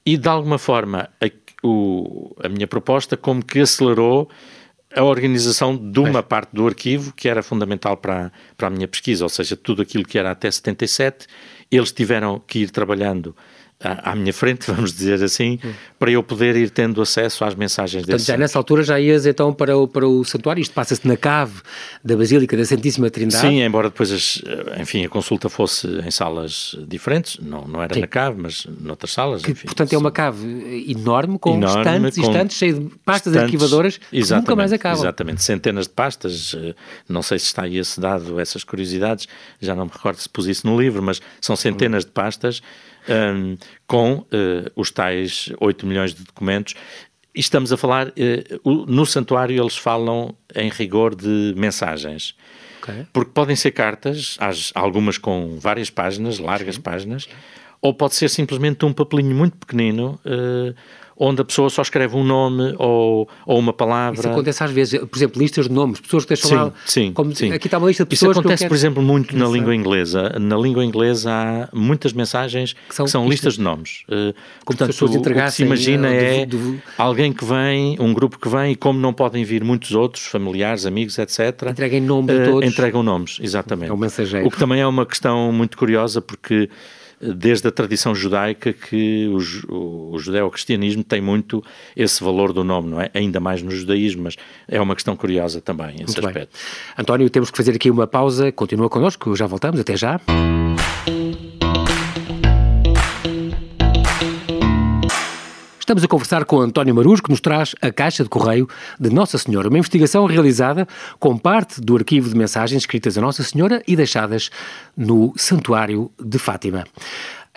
e 0.04 0.16
de 0.16 0.28
alguma 0.28 0.58
forma 0.58 1.08
a, 1.20 1.30
o, 1.66 2.34
a 2.42 2.48
minha 2.48 2.66
proposta 2.66 3.16
como 3.16 3.44
que 3.44 3.60
acelerou 3.60 4.28
a 4.94 5.04
organização 5.04 5.76
de 5.76 6.00
uma 6.00 6.22
parte 6.22 6.50
do 6.52 6.66
arquivo 6.66 7.12
que 7.12 7.28
era 7.28 7.42
fundamental 7.42 7.96
para, 7.96 8.32
para 8.56 8.66
a 8.66 8.70
minha 8.70 8.88
pesquisa, 8.88 9.24
ou 9.24 9.28
seja, 9.28 9.56
tudo 9.56 9.82
aquilo 9.82 10.04
que 10.04 10.18
era 10.18 10.32
até 10.32 10.50
77, 10.50 11.26
eles 11.70 11.92
tiveram 11.92 12.42
que 12.44 12.60
ir 12.60 12.70
trabalhando 12.70 13.36
à, 13.82 14.14
minha 14.14 14.32
frente, 14.32 14.66
vamos 14.70 14.92
dizer 14.92 15.22
assim, 15.22 15.58
hum. 15.64 15.72
para 15.98 16.10
eu 16.10 16.22
poder 16.22 16.54
ir 16.54 16.70
tendo 16.70 17.00
acesso 17.00 17.44
às 17.44 17.54
mensagens 17.54 18.04
Portanto, 18.04 18.26
já 18.26 18.36
nessa 18.36 18.58
altura 18.58 18.82
já 18.82 19.00
ias 19.00 19.24
então 19.24 19.52
para 19.52 19.76
o, 19.76 19.88
para 19.88 20.06
o 20.06 20.24
santuário, 20.24 20.60
isto 20.60 20.74
passa-se 20.74 21.06
na 21.08 21.16
cave 21.16 21.60
da 22.04 22.16
Basílica 22.16 22.56
da 22.56 22.64
Santíssima 22.64 23.08
Trindade? 23.10 23.40
Sim, 23.40 23.62
embora 23.62 23.88
depois, 23.88 24.12
as, 24.12 24.42
enfim, 24.78 25.04
a 25.04 25.08
consulta 25.08 25.48
fosse 25.48 25.86
em 25.86 26.10
salas 26.10 26.76
diferentes, 26.86 27.38
não, 27.40 27.66
não 27.66 27.82
era 27.82 27.94
Sim. 27.94 28.00
na 28.00 28.06
cave, 28.06 28.40
mas 28.40 28.66
noutras 28.80 29.12
salas, 29.12 29.42
que, 29.42 29.52
enfim, 29.52 29.66
Portanto, 29.66 29.92
é 29.92 29.98
uma 29.98 30.10
cave 30.10 30.84
enorme, 30.88 31.38
com 31.38 31.54
enorme, 31.54 31.78
estantes 31.78 32.18
e 32.18 32.20
estantes, 32.20 32.56
cheio 32.56 32.74
de 32.74 32.80
pastas 33.04 33.32
estantes, 33.32 33.54
arquivadoras 33.54 33.96
que 33.96 34.34
nunca 34.34 34.56
mais 34.56 34.72
acabam. 34.72 35.00
Exatamente, 35.00 35.42
centenas 35.42 35.86
de 35.86 35.94
pastas, 35.94 36.54
eh, 36.54 36.74
não 37.08 37.22
sei 37.22 37.38
se 37.38 37.46
está 37.46 37.62
aí 37.62 37.78
esse 37.78 37.98
dado, 37.98 38.38
essas 38.38 38.62
curiosidades, 38.62 39.26
já 39.60 39.74
não 39.74 39.86
me 39.86 39.90
recordo 39.90 40.18
se 40.18 40.28
pus 40.28 40.46
isso 40.46 40.66
no 40.66 40.78
livro, 40.78 41.02
mas 41.02 41.20
são 41.40 41.56
centenas 41.56 42.04
de 42.04 42.10
pastas 42.10 42.60
um, 43.08 43.56
com 43.86 44.18
uh, 44.18 44.26
os 44.76 44.90
tais 44.90 45.50
8 45.58 45.86
milhões 45.86 46.14
de 46.14 46.24
documentos 46.24 46.74
estamos 47.34 47.72
a 47.72 47.76
falar, 47.76 48.12
no 48.64 49.06
santuário 49.06 49.60
eles 49.60 49.76
falam 49.76 50.34
em 50.54 50.68
rigor 50.68 51.14
de 51.14 51.54
mensagens. 51.56 52.34
Okay. 52.82 53.06
Porque 53.12 53.30
podem 53.32 53.54
ser 53.54 53.72
cartas, 53.72 54.36
algumas 54.74 55.18
com 55.18 55.58
várias 55.58 55.90
páginas, 55.90 56.38
largas 56.38 56.76
Sim. 56.76 56.80
páginas, 56.80 57.28
ou 57.82 57.94
pode 57.94 58.14
ser 58.14 58.28
simplesmente 58.28 58.84
um 58.84 58.92
papelinho 58.92 59.34
muito 59.34 59.56
pequenino 59.56 60.20
uh, 60.24 60.74
onde 61.22 61.42
a 61.42 61.44
pessoa 61.44 61.68
só 61.68 61.82
escreve 61.82 62.16
um 62.16 62.24
nome 62.24 62.74
ou, 62.78 63.28
ou 63.44 63.58
uma 63.58 63.74
palavra. 63.74 64.20
Isso 64.20 64.28
acontece 64.28 64.64
às 64.64 64.70
vezes, 64.70 64.98
por 64.98 65.18
exemplo, 65.18 65.40
listas 65.40 65.68
de 65.68 65.72
nomes, 65.72 66.00
pessoas 66.00 66.24
que 66.24 66.30
deixam 66.30 66.48
sim, 66.48 66.54
lá. 66.56 66.72
Sim, 66.86 67.12
como, 67.12 67.36
sim. 67.36 67.52
Aqui 67.52 67.66
está 67.66 67.76
uma 67.76 67.88
lista 67.88 68.04
de 68.04 68.08
pessoas. 68.08 68.30
Isso 68.30 68.40
acontece, 68.40 68.64
quero... 68.64 68.70
por 68.70 68.74
exemplo, 68.74 69.02
muito 69.02 69.36
na 69.36 69.46
língua 69.46 69.74
inglesa. 69.74 70.34
Na 70.40 70.56
língua 70.56 70.82
inglesa 70.82 71.30
há 71.30 71.68
muitas 71.74 72.14
mensagens 72.14 72.72
que 72.72 72.94
são, 72.94 73.04
que 73.04 73.10
são 73.10 73.28
listas 73.28 73.54
de 73.54 73.60
nomes. 73.60 74.02
Uh, 74.08 74.32
como 74.64 74.78
portanto, 74.78 75.02
o, 75.02 75.18
o 75.18 75.22
que 75.22 75.50
se 75.50 75.62
imagina 75.62 76.08
eh, 76.08 76.40
é 76.40 76.46
do, 76.46 76.56
do... 76.56 76.82
alguém 76.96 77.34
que 77.34 77.44
vem, 77.44 77.98
um 78.00 78.14
grupo 78.14 78.38
que 78.38 78.48
vem 78.48 78.72
e 78.72 78.76
como 78.76 78.98
não 78.98 79.12
podem 79.12 79.44
vir 79.44 79.62
muitos 79.62 79.92
outros, 79.92 80.24
familiares, 80.24 80.86
amigos, 80.86 81.18
etc. 81.18 81.68
Entreguem 81.70 82.00
nomes 82.00 82.34
uh, 82.34 82.44
todos. 82.50 82.66
Entregam 82.66 83.02
nomes, 83.02 83.38
exatamente. 83.42 83.90
É 83.90 83.92
um 83.92 83.98
mensageiro. 83.98 84.46
O 84.46 84.50
que 84.50 84.58
também 84.58 84.80
é 84.80 84.86
uma 84.86 85.04
questão 85.04 85.52
muito 85.52 85.76
curiosa 85.76 86.22
porque 86.22 86.70
desde 87.20 87.68
a 87.68 87.70
tradição 87.70 88.14
judaica 88.14 88.72
que 88.72 89.28
o, 89.68 90.14
o 90.14 90.18
judeu-cristianismo 90.18 91.04
tem 91.04 91.20
muito 91.20 91.62
esse 91.94 92.22
valor 92.22 92.52
do 92.52 92.64
nome, 92.64 92.88
não 92.88 93.00
é? 93.00 93.10
Ainda 93.12 93.38
mais 93.38 93.62
no 93.62 93.70
judaísmo, 93.70 94.22
mas 94.24 94.36
é 94.66 94.80
uma 94.80 94.94
questão 94.94 95.14
curiosa 95.14 95.60
também, 95.60 95.96
esse 95.96 96.04
muito 96.04 96.26
aspecto. 96.26 96.52
Bem. 96.52 96.94
António, 96.98 97.28
temos 97.28 97.50
que 97.50 97.56
fazer 97.56 97.74
aqui 97.74 97.90
uma 97.90 98.06
pausa, 98.06 98.50
continua 98.50 98.88
connosco, 98.88 99.36
já 99.36 99.46
voltamos, 99.46 99.80
até 99.80 99.96
já. 99.96 100.20
Estamos 105.90 106.04
a 106.04 106.06
conversar 106.06 106.44
com 106.44 106.60
António 106.60 106.94
Marus, 106.94 107.20
que 107.20 107.30
nos 107.30 107.40
traz 107.40 107.74
a 107.82 107.90
caixa 107.90 108.22
de 108.22 108.28
correio 108.28 108.68
de 109.00 109.10
Nossa 109.10 109.36
Senhora, 109.36 109.68
uma 109.68 109.76
investigação 109.76 110.24
realizada 110.24 110.86
com 111.18 111.36
parte 111.36 111.80
do 111.80 111.96
arquivo 111.96 112.28
de 112.28 112.36
mensagens 112.36 112.82
escritas 112.82 113.18
a 113.18 113.20
Nossa 113.20 113.42
Senhora 113.42 113.82
e 113.88 113.96
deixadas 113.96 114.50
no 114.96 115.34
Santuário 115.36 116.08
de 116.24 116.38
Fátima. 116.38 116.84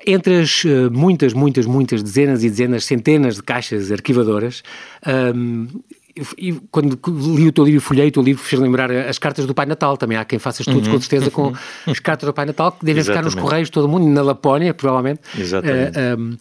Entre 0.03 0.41
as 0.41 0.63
uh, 0.63 0.89
muitas, 0.91 1.31
muitas, 1.31 1.67
muitas 1.67 2.01
dezenas 2.01 2.43
e 2.43 2.49
dezenas, 2.49 2.85
centenas 2.85 3.35
de 3.35 3.43
caixas 3.43 3.91
arquivadoras, 3.91 4.63
um, 5.05 5.67
e 6.37 6.53
quando 6.69 6.99
li 7.35 7.47
o 7.47 7.51
teu 7.51 7.65
livro, 7.65 7.81
folhei 7.81 8.07
o 8.07 8.11
teu 8.11 8.21
livro, 8.21 8.41
fez 8.41 8.61
lembrar 8.61 8.91
as 8.91 9.17
cartas 9.17 9.47
do 9.47 9.53
Pai 9.53 9.65
Natal. 9.65 9.97
Também 9.97 10.15
há 10.17 10.23
quem 10.23 10.37
faça 10.37 10.61
estudos, 10.61 10.87
uhum. 10.87 10.93
com 10.93 11.01
certeza, 11.01 11.31
com 11.31 11.53
as 11.87 11.99
cartas 11.99 12.27
do 12.27 12.33
Pai 12.33 12.45
Natal, 12.45 12.71
que 12.71 12.85
devem 12.85 12.99
Exatamente. 12.99 13.31
ficar 13.31 13.35
nos 13.35 13.49
correios 13.49 13.69
todo 13.71 13.87
mundo, 13.87 14.07
na 14.07 14.21
Lapónia, 14.21 14.73
provavelmente. 14.73 15.21
Exatamente. 15.37 15.97
Uh, 15.97 16.19
um, 16.19 16.37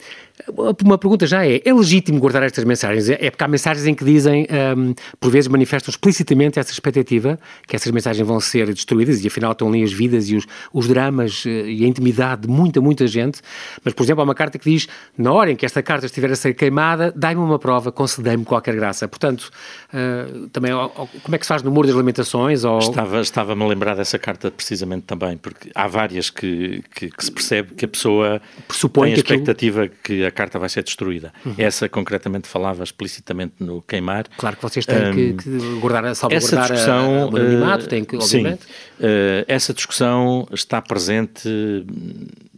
uma 0.84 0.98
pergunta 0.98 1.26
já 1.26 1.46
é: 1.46 1.60
é 1.64 1.72
legítimo 1.72 2.18
guardar 2.18 2.42
estas 2.42 2.64
mensagens? 2.64 3.08
É 3.08 3.30
porque 3.30 3.44
há 3.44 3.48
mensagens 3.48 3.86
em 3.86 3.94
que 3.94 4.04
dizem, 4.04 4.46
um, 4.76 4.94
por 5.20 5.30
vezes 5.30 5.48
manifestam 5.48 5.90
explicitamente 5.90 6.58
essa 6.58 6.72
expectativa 6.72 7.38
que 7.66 7.76
essas 7.76 7.90
mensagens 7.92 8.26
vão 8.26 8.40
ser 8.40 8.66
destruídas 8.72 9.22
e 9.22 9.26
afinal 9.26 9.52
estão 9.52 9.68
ali 9.68 9.82
as 9.82 9.92
vidas 9.92 10.28
e 10.28 10.36
os, 10.36 10.46
os 10.72 10.88
dramas 10.88 11.44
eh, 11.46 11.50
e 11.50 11.84
a 11.84 11.88
intimidade 11.88 12.42
de 12.42 12.48
muita, 12.48 12.80
muita 12.80 13.06
gente. 13.06 13.40
Mas, 13.84 13.94
por 13.94 14.02
exemplo, 14.02 14.22
há 14.22 14.24
uma 14.24 14.34
carta 14.34 14.58
que 14.58 14.68
diz: 14.68 14.88
na 15.16 15.32
hora 15.32 15.52
em 15.52 15.56
que 15.56 15.64
esta 15.64 15.82
carta 15.82 16.06
estiver 16.06 16.30
a 16.30 16.36
ser 16.36 16.54
queimada, 16.54 17.12
dai-me 17.14 17.40
uma 17.40 17.58
prova, 17.58 17.92
concedei-me 17.92 18.44
qualquer 18.44 18.74
graça. 18.74 19.06
Portanto, 19.06 19.50
uh, 19.92 20.48
também, 20.48 20.72
como 20.72 21.34
é 21.34 21.38
que 21.38 21.44
se 21.44 21.48
faz 21.48 21.62
no 21.62 21.70
Muro 21.70 21.86
das 21.86 21.96
Lamentações? 21.96 22.64
Ou... 22.64 22.78
Estava, 22.78 23.20
estava-me 23.20 23.62
a 23.62 23.66
lembrar 23.66 23.94
dessa 23.94 24.18
carta 24.18 24.50
precisamente 24.50 25.04
também, 25.04 25.36
porque 25.36 25.70
há 25.74 25.86
várias 25.86 26.30
que, 26.30 26.82
que, 26.94 27.10
que 27.10 27.24
se 27.24 27.30
percebe 27.30 27.74
que 27.74 27.84
a 27.84 27.88
pessoa 27.88 28.40
Pressupõe 28.66 29.08
tem 29.08 29.14
a 29.14 29.16
expectativa 29.18 29.88
que 30.02 30.24
a 30.24 30.30
carta 30.32 30.58
vai 30.58 30.68
ser 30.68 30.82
destruída. 30.82 31.32
Uhum. 31.44 31.54
Essa 31.58 31.88
concretamente 31.88 32.48
falava 32.48 32.82
explicitamente 32.82 33.54
no 33.60 33.82
queimar. 33.82 34.26
Claro 34.36 34.56
que 34.56 34.62
vocês 34.62 34.84
têm 34.84 35.10
um, 35.10 35.14
que, 35.14 35.32
que 35.34 35.80
guardar, 35.80 36.14
salvaguardar 36.14 36.36
essa 36.36 36.74
discussão, 36.74 37.30
o 37.30 37.36
anonimato, 37.36 37.86
têm 37.86 38.04
que, 38.04 38.16
obviamente. 38.16 38.62
Sim, 38.62 39.04
uh, 39.04 39.44
essa 39.46 39.72
discussão 39.72 40.48
está 40.52 40.80
presente 40.80 41.48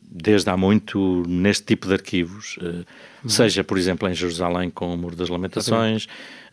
desde 0.09 0.49
há 0.49 0.57
muito 0.57 1.25
neste 1.27 1.65
tipo 1.65 1.89
de 1.89 1.95
arquivos, 1.95 2.57
uh, 2.59 2.67
uhum. 2.67 2.85
seja, 3.29 3.65
por 3.65 3.77
exemplo, 3.77 4.09
em 4.09 4.15
Jerusalém 4.15 4.71
com 4.71 4.95
o 4.95 4.97
Muro 4.97 5.17
das 5.17 5.29
Lamentações, 5.29 6.07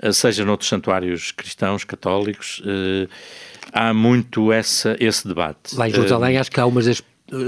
uh, 0.03 0.11
seja 0.11 0.43
noutros 0.43 0.69
santuários 0.69 1.31
cristãos, 1.31 1.83
católicos, 1.83 2.61
há 3.71 3.93
muito 3.93 4.51
essa, 4.51 4.97
esse 4.99 5.27
debate. 5.27 5.75
Lá 5.75 5.87
em 5.87 5.91
Jerusalém 5.91 6.37
acho 6.37 6.51
que 6.51 6.59
há 6.59 6.65
umas 6.65 6.85
das 6.85 7.01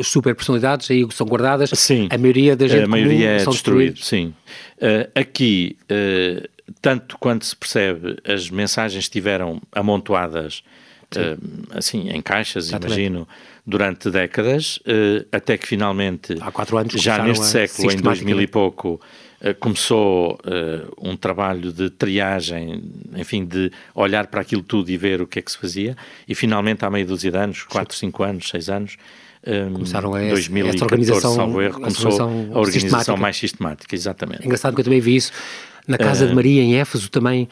super 0.04 0.36
personalidades 0.36 0.90
aí 0.90 1.06
são 1.12 1.28
guardadas. 1.28 1.70
Sim. 1.74 2.08
A 2.10 2.18
maioria 2.18 2.56
da 2.56 2.68
gente 2.68 2.84
a 2.84 2.88
maioria 2.88 3.30
é 3.30 3.46
destruída. 3.46 3.98
Sim. 4.02 4.34
Uh, 4.78 5.10
aqui, 5.16 5.78
uh, 5.84 6.48
tanto 6.82 7.18
quanto 7.18 7.46
se 7.46 7.56
percebe, 7.56 8.18
as 8.26 8.50
mensagens 8.50 9.04
estiveram 9.04 9.62
amontoadas 9.72 10.64
uh, 11.16 11.78
assim 11.78 12.10
em 12.10 12.22
caixas, 12.22 12.68
Exatamente. 12.68 13.00
imagino, 13.00 13.28
durante 13.66 14.10
décadas, 14.10 14.80
até 15.32 15.58
que 15.58 15.66
finalmente, 15.66 16.36
há 16.42 16.52
quatro 16.52 16.78
anos, 16.78 16.94
já 17.02 17.24
neste 17.24 17.46
século, 17.46 17.94
em 17.94 17.96
2000 17.96 18.42
e 18.42 18.48
pouco, 18.48 19.00
começou 19.58 20.38
um 21.02 21.16
trabalho 21.16 21.72
de 21.72 21.90
triagem, 21.90 22.84
enfim, 23.16 23.46
de 23.46 23.72
olhar 23.96 24.28
para 24.28 24.42
aquilo 24.42 24.62
tudo 24.62 24.92
e 24.92 24.98
ver 24.98 25.22
o 25.22 25.28
que 25.28 25.40
é 25.40 25.42
que 25.42 25.50
se 25.50 25.58
fazia, 25.58 25.96
e 26.28 26.36
finalmente, 26.36 26.84
há 26.84 26.90
meio 26.90 27.08
dúzia 27.08 27.32
de 27.32 27.38
anos, 27.38 27.64
quatro, 27.64 27.96
cinco 27.96 28.22
anos, 28.22 28.50
seis 28.50 28.68
anos, 28.68 28.98
um, 29.46 29.74
Começaram 29.74 30.14
a 30.14 30.20
2014, 30.20 30.84
organização, 30.84 31.36
salvo 31.36 31.62
erro, 31.62 31.76
começou 31.76 32.22
a, 32.22 32.56
a 32.56 32.60
organização 32.60 33.18
mais 33.18 33.38
sistemática, 33.38 33.96
exatamente. 33.96 34.44
É 34.44 34.46
engraçado 34.46 34.74
que 34.74 34.82
eu 34.82 34.86
também 34.86 35.02
vi 35.02 35.16
isso 35.16 35.32
na 35.88 35.98
Casa 35.98 36.26
uh, 36.26 36.30
de 36.30 36.36
Maria, 36.36 36.62
em 36.62 36.76
Éfeso, 36.76 37.10
também 37.10 37.50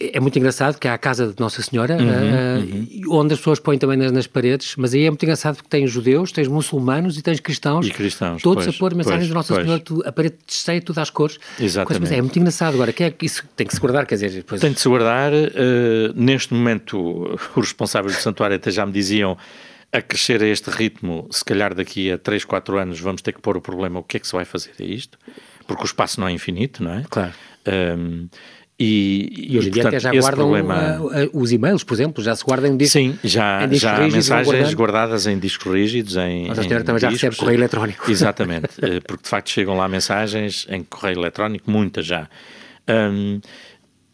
é 0.00 0.18
muito 0.20 0.36
engraçado 0.38 0.78
que 0.78 0.88
há 0.88 0.94
a 0.94 0.98
casa 0.98 1.28
de 1.28 1.40
Nossa 1.40 1.62
Senhora, 1.62 1.96
uhum, 1.96 2.06
uh, 2.06 3.08
uhum. 3.08 3.20
onde 3.20 3.34
as 3.34 3.38
pessoas 3.38 3.60
põem 3.60 3.78
também 3.78 3.96
nas, 3.96 4.10
nas, 4.10 4.26
paredes, 4.26 4.74
mas 4.76 4.92
aí 4.92 5.04
é 5.04 5.10
muito 5.10 5.22
engraçado 5.22 5.56
porque 5.56 5.68
tens 5.68 5.90
judeus, 5.90 6.32
tens 6.32 6.48
muçulmanos 6.48 7.16
e 7.16 7.22
tens 7.22 7.40
cristãos, 7.40 7.86
e 7.86 7.90
cristãos 7.90 8.42
todos 8.42 8.64
pois, 8.64 8.76
a 8.76 8.78
pôr 8.78 8.94
mensagens 8.94 9.20
pois, 9.20 9.28
de 9.28 9.34
Nossa 9.34 9.54
pois. 9.54 9.64
Senhora, 9.64 9.82
tu, 9.82 10.02
a 10.04 10.12
parede 10.12 10.36
cheia, 10.48 10.80
tudo 10.80 10.98
às 10.98 11.10
cores. 11.10 11.38
Exatamente. 11.60 12.00
Coisa, 12.00 12.14
é 12.16 12.20
muito 12.20 12.38
engraçado. 12.38 12.74
Agora, 12.74 12.92
que 12.92 13.04
é 13.04 13.10
que 13.10 13.26
isso 13.26 13.44
tem 13.56 13.66
que 13.66 13.74
se 13.74 13.80
guardar? 13.80 14.04
Quer 14.06 14.16
dizer, 14.16 14.30
depois... 14.30 14.60
Tem 14.60 14.72
de 14.72 14.80
se 14.80 14.88
guardar. 14.88 15.32
Uh, 15.32 16.12
neste 16.14 16.52
momento, 16.52 17.38
os 17.54 17.66
responsáveis 17.66 18.16
do 18.16 18.20
santuário 18.20 18.56
até 18.56 18.70
já 18.70 18.84
me 18.84 18.92
diziam 18.92 19.36
a 19.94 20.02
crescer 20.02 20.42
a 20.42 20.46
este 20.46 20.70
ritmo, 20.70 21.28
se 21.30 21.44
calhar 21.44 21.72
daqui 21.72 22.10
a 22.10 22.18
3, 22.18 22.44
4 22.44 22.78
anos 22.78 22.98
vamos 22.98 23.22
ter 23.22 23.32
que 23.32 23.40
pôr 23.40 23.56
o 23.56 23.60
problema, 23.60 24.00
o 24.00 24.02
que 24.02 24.16
é 24.16 24.20
que 24.20 24.26
se 24.26 24.32
vai 24.32 24.44
fazer 24.44 24.72
a 24.80 24.82
isto? 24.82 25.16
Porque 25.68 25.84
o 25.84 25.86
espaço 25.86 26.20
não 26.20 26.26
é 26.26 26.32
infinito, 26.32 26.82
não 26.82 26.94
é? 26.94 27.04
Claro. 27.08 27.32
Um, 27.96 28.28
e, 28.76 29.52
e, 29.52 29.56
hoje 29.56 29.68
em 29.68 29.70
dia 29.70 29.86
até 29.86 30.00
já 30.00 30.10
guardam 30.10 30.50
problema... 30.50 30.98
uh, 30.98 31.26
uh, 31.26 31.30
os 31.32 31.52
e-mails, 31.52 31.84
por 31.84 31.94
exemplo, 31.94 32.24
já 32.24 32.34
se 32.34 32.44
guardam 32.44 32.72
em 32.72 32.76
discos 32.76 32.92
Sim, 32.92 33.16
já, 33.22 33.68
já 33.70 33.96
há 33.96 34.08
mensagens 34.08 34.74
guardadas 34.74 35.28
em 35.28 35.38
discos 35.38 35.72
rígidos, 35.72 36.16
em 36.16 36.48
Mas 36.48 36.58
a 36.58 36.62
senhora 36.64 36.82
também 36.82 37.00
já 37.00 37.08
recebe 37.08 37.36
correio 37.36 37.60
eletrónico. 37.60 38.10
Exatamente, 38.10 38.70
eh, 38.82 38.98
porque 38.98 39.22
de 39.22 39.28
facto 39.28 39.48
chegam 39.48 39.76
lá 39.76 39.86
mensagens 39.86 40.66
em 40.68 40.82
correio 40.82 41.20
eletrónico, 41.20 41.70
muitas 41.70 42.04
já. 42.04 42.28
Um, 42.88 43.40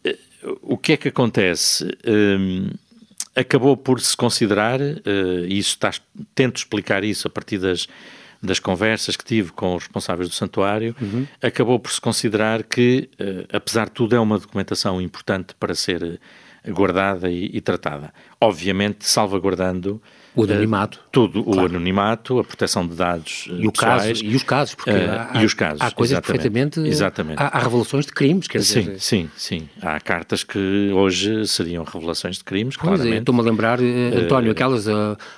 eh, 0.04 0.18
o 0.60 0.76
que 0.76 0.92
é 0.92 0.96
que 0.98 1.08
acontece? 1.08 1.88
Um, 2.06 2.68
acabou 3.40 3.76
por 3.76 4.00
se 4.00 4.16
considerar, 4.16 4.80
uh, 4.80 5.44
e 5.48 5.58
isso 5.58 5.70
está, 5.70 5.92
tento 6.34 6.56
explicar 6.56 7.04
isso 7.04 7.26
a 7.26 7.30
partir 7.30 7.58
das, 7.58 7.88
das 8.42 8.58
conversas 8.58 9.16
que 9.16 9.24
tive 9.24 9.52
com 9.52 9.74
os 9.74 9.84
responsáveis 9.84 10.28
do 10.28 10.34
santuário, 10.34 10.94
uhum. 11.00 11.26
acabou 11.42 11.78
por 11.78 11.90
se 11.90 12.00
considerar 12.00 12.62
que, 12.62 13.08
uh, 13.20 13.56
apesar 13.56 13.86
de 13.86 13.92
tudo, 13.92 14.14
é 14.14 14.20
uma 14.20 14.38
documentação 14.38 15.00
importante 15.00 15.54
para 15.58 15.74
ser 15.74 16.20
guardada 16.68 17.30
e, 17.30 17.50
e 17.52 17.60
tratada. 17.60 18.12
Obviamente, 18.40 19.06
salvaguardando 19.06 20.00
o 20.34 20.44
anonimato. 20.44 20.98
Uh, 20.98 21.10
tudo, 21.10 21.44
claro. 21.44 21.62
o 21.62 21.66
anonimato, 21.66 22.38
a 22.38 22.44
proteção 22.44 22.86
de 22.86 22.94
dados 22.94 23.48
e, 23.50 23.66
o 23.66 23.72
pessoais, 23.72 24.02
caso, 24.04 24.24
e 24.24 24.34
os 24.34 24.42
casos, 24.42 24.74
porque 24.74 24.90
uh, 24.90 25.28
há, 25.32 25.42
e 25.42 25.44
os 25.44 25.54
casos, 25.54 25.80
há 25.80 25.90
coisas 25.90 26.12
exatamente, 26.12 26.42
perfeitamente... 26.42 26.80
Exatamente. 26.80 27.42
Há, 27.42 27.46
há, 27.46 27.58
revelações 27.58 28.06
de 28.06 28.12
crimes, 28.12 28.46
quer 28.46 28.62
sim, 28.62 28.80
dizer... 28.80 29.00
Sim, 29.00 29.30
sim, 29.36 29.68
Há 29.82 29.98
cartas 30.00 30.44
que 30.44 30.90
hoje 30.92 31.46
seriam 31.46 31.84
revelações 31.84 32.38
de 32.38 32.44
crimes, 32.44 32.76
pois 32.76 32.88
claramente. 32.88 33.16
É, 33.16 33.18
estou-me 33.18 33.40
a 33.40 33.44
lembrar, 33.44 33.80
uh, 33.80 33.84
António, 34.18 34.52
aquelas... 34.52 34.86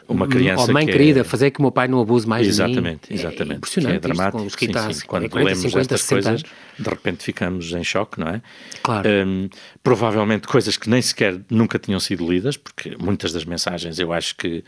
uma 0.08 0.26
criança 0.28 0.66
oh, 0.68 0.72
mãe 0.72 0.86
que 0.86 0.92
querida, 0.92 1.20
é... 1.20 1.24
fazer 1.24 1.50
que 1.50 1.58
o 1.58 1.62
meu 1.62 1.72
pai 1.72 1.88
não 1.88 2.00
abuse 2.00 2.26
mais 2.28 2.46
exatamente, 2.46 3.08
de 3.08 3.14
mim. 3.14 3.20
Exatamente, 3.20 3.52
é 3.52 3.56
impressionante 3.56 3.96
é 3.96 4.00
dramático. 4.00 4.46
Isto, 4.46 4.58
sim. 4.58 4.92
sim. 4.92 5.06
Quando 5.06 5.28
40, 5.28 5.48
lemos 5.48 5.62
50, 5.62 5.94
estas 5.94 6.08
coisas, 6.08 6.26
anos. 6.28 6.44
de 6.78 6.88
repente 6.88 7.24
ficamos 7.24 7.72
em 7.72 7.84
choque, 7.84 8.20
não 8.20 8.28
é? 8.28 8.42
Claro. 8.82 9.08
Um, 9.08 9.48
provavelmente 9.82 10.46
coisas 10.46 10.76
que 10.76 10.88
nem 10.88 11.02
sequer 11.02 11.40
nunca 11.50 11.78
tinham 11.78 11.98
sido 12.00 12.30
lidas, 12.30 12.56
porque 12.56 12.96
muitas 12.96 13.32
das 13.32 13.44
mensagens 13.44 13.98
eu 13.98 14.12
acho 14.12 14.36
que 14.36 14.64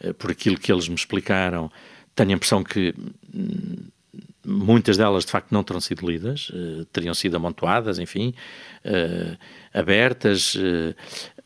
eh, 0.00 0.12
por 0.12 0.30
aquilo 0.30 0.58
que 0.58 0.72
eles 0.72 0.88
me 0.88 0.94
explicaram, 0.94 1.70
tenho 2.14 2.30
a 2.30 2.34
impressão 2.34 2.64
que 2.64 2.94
hum, 3.34 3.88
muitas 4.44 4.96
delas 4.96 5.24
de 5.24 5.30
facto 5.30 5.50
não 5.50 5.62
terão 5.62 5.80
sido 5.80 6.08
lidas, 6.08 6.50
uh, 6.50 6.84
teriam 6.92 7.14
sido 7.14 7.36
amontoadas, 7.36 7.98
enfim, 7.98 8.34
uh, 8.84 9.36
abertas. 9.72 10.56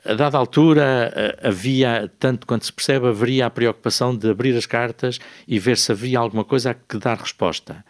A 0.05 0.15
dada 0.15 0.39
altura 0.39 1.37
havia, 1.43 2.11
tanto 2.19 2.47
quanto 2.47 2.65
se 2.65 2.73
percebe, 2.73 3.09
haveria 3.09 3.47
a 3.47 3.51
preocupação 3.51 4.17
de 4.17 4.31
abrir 4.31 4.57
as 4.57 4.65
cartas 4.65 5.19
e 5.47 5.59
ver 5.59 5.77
se 5.77 5.91
havia 5.91 6.19
alguma 6.19 6.45
coisa 6.45 6.71
a 6.71 6.75
que 6.75 6.99
dar 6.99 7.19
resposta. 7.19 7.85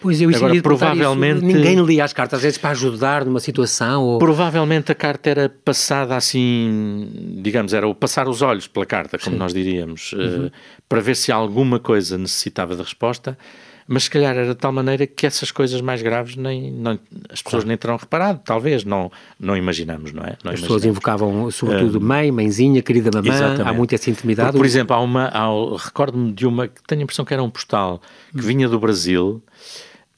Pois 0.00 0.20
eu 0.20 0.30
Agora, 0.34 0.62
provavelmente 0.62 1.44
ninguém 1.44 1.80
lia 1.84 2.04
as 2.04 2.12
cartas, 2.12 2.38
às 2.38 2.42
vezes 2.42 2.58
para 2.58 2.70
ajudar 2.70 3.24
numa 3.24 3.40
situação. 3.40 4.02
Ou... 4.02 4.18
Provavelmente 4.18 4.90
a 4.90 4.94
carta 4.94 5.28
era 5.28 5.48
passada 5.48 6.16
assim, 6.16 7.38
digamos, 7.42 7.74
era 7.74 7.86
o 7.86 7.94
passar 7.94 8.26
os 8.26 8.40
olhos 8.40 8.66
pela 8.66 8.86
carta, 8.86 9.18
como 9.18 9.36
Sim. 9.36 9.38
nós 9.38 9.52
diríamos, 9.52 10.12
uhum. 10.14 10.46
uh, 10.46 10.52
para 10.88 11.00
ver 11.00 11.14
se 11.14 11.30
alguma 11.30 11.78
coisa 11.78 12.16
necessitava 12.16 12.74
de 12.74 12.82
resposta 12.82 13.36
mas 13.92 14.04
se 14.04 14.10
calhar 14.10 14.36
era 14.36 14.46
de 14.46 14.54
tal 14.54 14.70
maneira 14.70 15.04
que 15.04 15.26
essas 15.26 15.50
coisas 15.50 15.80
mais 15.80 16.00
graves 16.00 16.36
nem, 16.36 16.70
não, 16.70 16.92
as 17.28 17.42
pessoas 17.42 17.64
claro. 17.64 17.66
nem 17.66 17.76
terão 17.76 17.96
reparado, 17.96 18.40
talvez, 18.44 18.84
não, 18.84 19.10
não 19.36 19.56
imaginamos, 19.56 20.12
não 20.12 20.22
é? 20.22 20.36
Não 20.44 20.52
as 20.52 20.60
pessoas 20.60 20.84
invocavam 20.84 21.50
sobretudo 21.50 21.98
uh, 21.98 22.00
mãe, 22.00 22.30
mãezinha, 22.30 22.80
querida 22.82 23.10
mamã, 23.12 23.34
exatamente. 23.34 23.68
há 23.68 23.72
muita 23.72 23.96
essa 23.96 24.08
intimidade. 24.08 24.52
Por, 24.52 24.58
por 24.58 24.64
exemplo, 24.64 24.94
há 24.94 25.00
uma, 25.00 25.28
recordo-me 25.76 26.32
de 26.32 26.46
uma, 26.46 26.68
que 26.68 26.80
tenho 26.86 27.00
a 27.00 27.02
impressão 27.02 27.24
que 27.24 27.34
era 27.34 27.42
um 27.42 27.50
postal, 27.50 28.00
que 28.32 28.40
vinha 28.40 28.68
do 28.68 28.78
Brasil, 28.78 29.42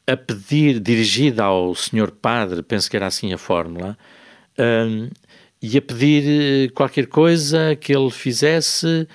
a 0.06 0.18
pedir, 0.18 0.78
dirigida 0.78 1.42
ao 1.44 1.74
senhor 1.74 2.10
padre, 2.10 2.62
penso 2.62 2.90
que 2.90 2.96
era 2.98 3.06
assim 3.06 3.32
a 3.32 3.38
fórmula, 3.38 3.96
um, 4.58 5.08
e 5.62 5.78
a 5.78 5.80
pedir 5.80 6.72
qualquer 6.72 7.06
coisa 7.06 7.74
que 7.74 7.96
ele 7.96 8.10
fizesse 8.10 9.08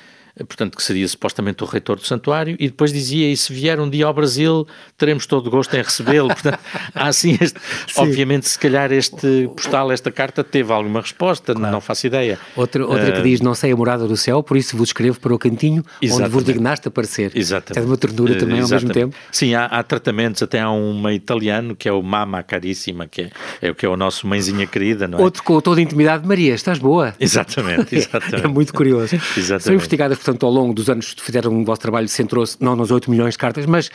portanto, 0.45 0.75
que 0.75 0.83
seria 0.83 1.07
supostamente 1.07 1.63
o 1.63 1.67
reitor 1.67 1.97
do 1.97 2.05
santuário, 2.05 2.55
e 2.59 2.67
depois 2.67 2.91
dizia, 2.91 3.31
e 3.31 3.37
se 3.37 3.53
vier 3.53 3.79
um 3.79 3.89
dia 3.89 4.05
ao 4.05 4.13
Brasil, 4.13 4.67
teremos 4.97 5.25
todo 5.25 5.47
o 5.47 5.49
gosto 5.49 5.75
em 5.75 5.81
recebê-lo. 5.81 6.27
Portanto, 6.27 6.59
há 6.93 7.07
assim, 7.07 7.37
este, 7.39 7.59
obviamente, 7.97 8.47
se 8.47 8.59
calhar 8.59 8.91
este 8.91 9.49
postal, 9.55 9.91
esta 9.91 10.11
carta, 10.11 10.43
teve 10.43 10.71
alguma 10.71 11.01
resposta, 11.01 11.53
claro. 11.53 11.71
não 11.71 11.81
faço 11.81 12.07
ideia. 12.07 12.39
Outra, 12.55 12.85
outra 12.85 13.09
uh, 13.09 13.13
que 13.13 13.19
ah, 13.19 13.23
diz, 13.23 13.41
não 13.41 13.55
sei 13.55 13.71
a 13.71 13.75
morada 13.75 14.07
do 14.07 14.17
céu, 14.17 14.43
por 14.43 14.57
isso 14.57 14.75
vos 14.77 14.89
escrevo 14.89 15.19
para 15.19 15.33
o 15.33 15.39
cantinho 15.39 15.83
onde 16.03 16.29
vos 16.29 16.43
dignaste 16.43 16.87
aparecer. 16.87 17.31
Exatamente. 17.35 17.79
É 17.79 17.81
de 17.81 17.87
uma 17.87 17.97
ternura 17.97 18.33
uh, 18.33 18.37
também 18.37 18.59
exatamente. 18.59 18.73
ao 18.73 19.07
mesmo 19.07 19.11
tempo. 19.11 19.15
Sim, 19.31 19.53
há, 19.53 19.65
há, 19.65 19.83
tratamentos, 19.83 20.41
até 20.41 20.59
há 20.59 20.69
uma 20.69 21.13
italiano, 21.13 21.75
que 21.75 21.87
é 21.87 21.91
o 21.91 22.01
Mama 22.01 22.43
Caríssima, 22.43 23.07
que 23.07 23.21
é, 23.21 23.29
é 23.61 23.71
o 23.71 23.75
que 23.75 23.85
é 23.85 23.89
o 23.89 23.97
nosso 23.97 24.27
mãezinha 24.27 24.67
querida, 24.67 25.07
não 25.07 25.19
é? 25.19 25.21
Outro 25.21 25.43
com 25.43 25.59
toda 25.61 25.79
a 25.79 25.83
intimidade, 25.83 26.27
Maria, 26.27 26.53
estás 26.53 26.79
boa? 26.79 27.15
Exatamente, 27.19 27.95
exatamente. 27.95 28.45
é 28.45 28.47
muito 28.47 28.73
curioso. 28.73 29.15
Exatamente. 29.37 29.63
São 29.63 29.73
investigadas 29.73 30.17
portanto, 30.27 30.45
ao 30.45 30.51
longo 30.51 30.73
dos 30.73 30.89
anos 30.89 31.15
fizeram 31.17 31.51
um 31.51 31.63
vosso 31.63 31.81
trabalho, 31.81 32.07
centrou-se 32.09 32.57
não 32.59 32.75
nos 32.75 32.91
8 32.91 33.09
milhões 33.09 33.35
de 33.35 33.37
cartas, 33.37 33.65
mas 33.65 33.89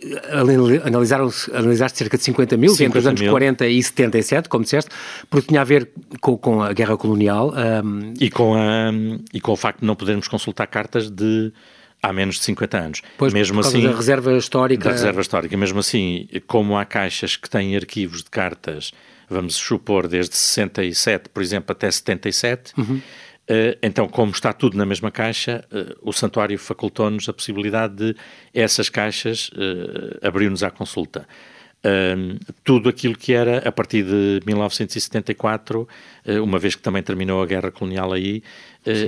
eh, 0.00 0.82
analisaram 0.84 1.28
analisaste 1.52 1.98
cerca 1.98 2.16
de 2.16 2.22
50 2.22 2.56
mil, 2.56 2.70
50 2.70 2.84
entre 2.86 2.98
os 3.00 3.06
anos 3.06 3.20
mil. 3.20 3.30
40 3.30 3.66
e 3.66 3.82
77, 3.82 4.48
como 4.48 4.62
disseste, 4.62 4.90
porque 5.28 5.48
tinha 5.48 5.60
a 5.60 5.64
ver 5.64 5.90
com, 6.20 6.36
com 6.38 6.62
a 6.62 6.72
guerra 6.72 6.96
colonial. 6.96 7.52
Um... 7.84 8.14
E, 8.20 8.30
com 8.30 8.54
a, 8.54 8.92
e 9.34 9.40
com 9.40 9.52
o 9.52 9.56
facto 9.56 9.80
de 9.80 9.86
não 9.86 9.96
podermos 9.96 10.28
consultar 10.28 10.66
cartas 10.68 11.10
de 11.10 11.52
há 12.00 12.12
menos 12.12 12.36
de 12.36 12.44
50 12.44 12.78
anos. 12.78 13.02
Pois, 13.18 13.32
mesmo 13.32 13.60
assim, 13.60 13.82
da 13.82 13.94
reserva 13.94 14.36
histórica. 14.36 14.84
Da 14.84 14.92
reserva 14.92 15.20
histórica. 15.20 15.56
Mesmo 15.56 15.80
assim, 15.80 16.28
como 16.46 16.76
há 16.78 16.84
caixas 16.84 17.36
que 17.36 17.50
têm 17.50 17.74
arquivos 17.74 18.22
de 18.22 18.30
cartas, 18.30 18.92
vamos 19.28 19.56
supor, 19.56 20.06
desde 20.06 20.36
67, 20.36 21.28
por 21.28 21.42
exemplo, 21.42 21.72
até 21.72 21.90
77, 21.90 22.72
uhum. 22.78 23.00
Eh, 23.48 23.78
então, 23.82 24.08
como 24.08 24.30
está 24.30 24.52
tudo 24.52 24.76
na 24.76 24.86
mesma 24.86 25.10
caixa, 25.10 25.64
eh, 25.72 25.96
o 26.00 26.12
santuário 26.12 26.58
facultou-nos 26.58 27.28
a 27.28 27.32
possibilidade 27.32 27.94
de 27.96 28.16
essas 28.54 28.88
caixas 28.88 29.50
eh, 29.56 30.26
abrir-nos 30.26 30.62
à 30.62 30.70
consulta. 30.70 31.26
tudo 32.62 32.88
aquilo 32.88 33.16
que 33.16 33.32
era 33.32 33.58
a 33.68 33.72
partir 33.72 34.04
de 34.04 34.40
1974, 34.46 35.88
uma 36.40 36.56
vez 36.56 36.76
que 36.76 36.82
também 36.82 37.02
terminou 37.02 37.42
a 37.42 37.46
guerra 37.46 37.72
colonial 37.72 38.12
aí. 38.12 38.40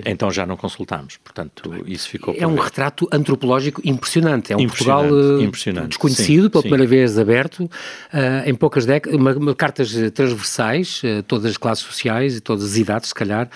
Então 0.07 0.31
já 0.31 0.47
não 0.47 0.57
consultámos. 0.57 1.17
Portanto, 1.17 1.85
isso 1.87 2.09
ficou. 2.09 2.35
É 2.39 2.47
um 2.47 2.57
retrato 2.57 3.09
antropológico 3.11 3.81
impressionante. 3.85 4.53
É 4.53 4.57
um 4.57 4.61
impressionante, 4.61 5.09
Portugal 5.09 5.43
impressionante. 5.43 5.89
desconhecido, 5.89 6.45
sim, 6.45 6.51
pela 6.51 6.63
sim. 6.63 6.69
primeira 6.69 6.89
vez 6.89 7.19
aberto, 7.19 7.69
em 8.47 8.55
poucas 8.55 8.87
décadas, 8.87 9.21
cartas 9.57 9.95
transversais, 10.15 11.03
todas 11.27 11.51
as 11.51 11.57
classes 11.57 11.85
sociais 11.85 12.37
e 12.37 12.41
todas 12.41 12.65
as 12.65 12.77
idades, 12.77 13.09
se 13.09 13.15
calhar, 13.15 13.49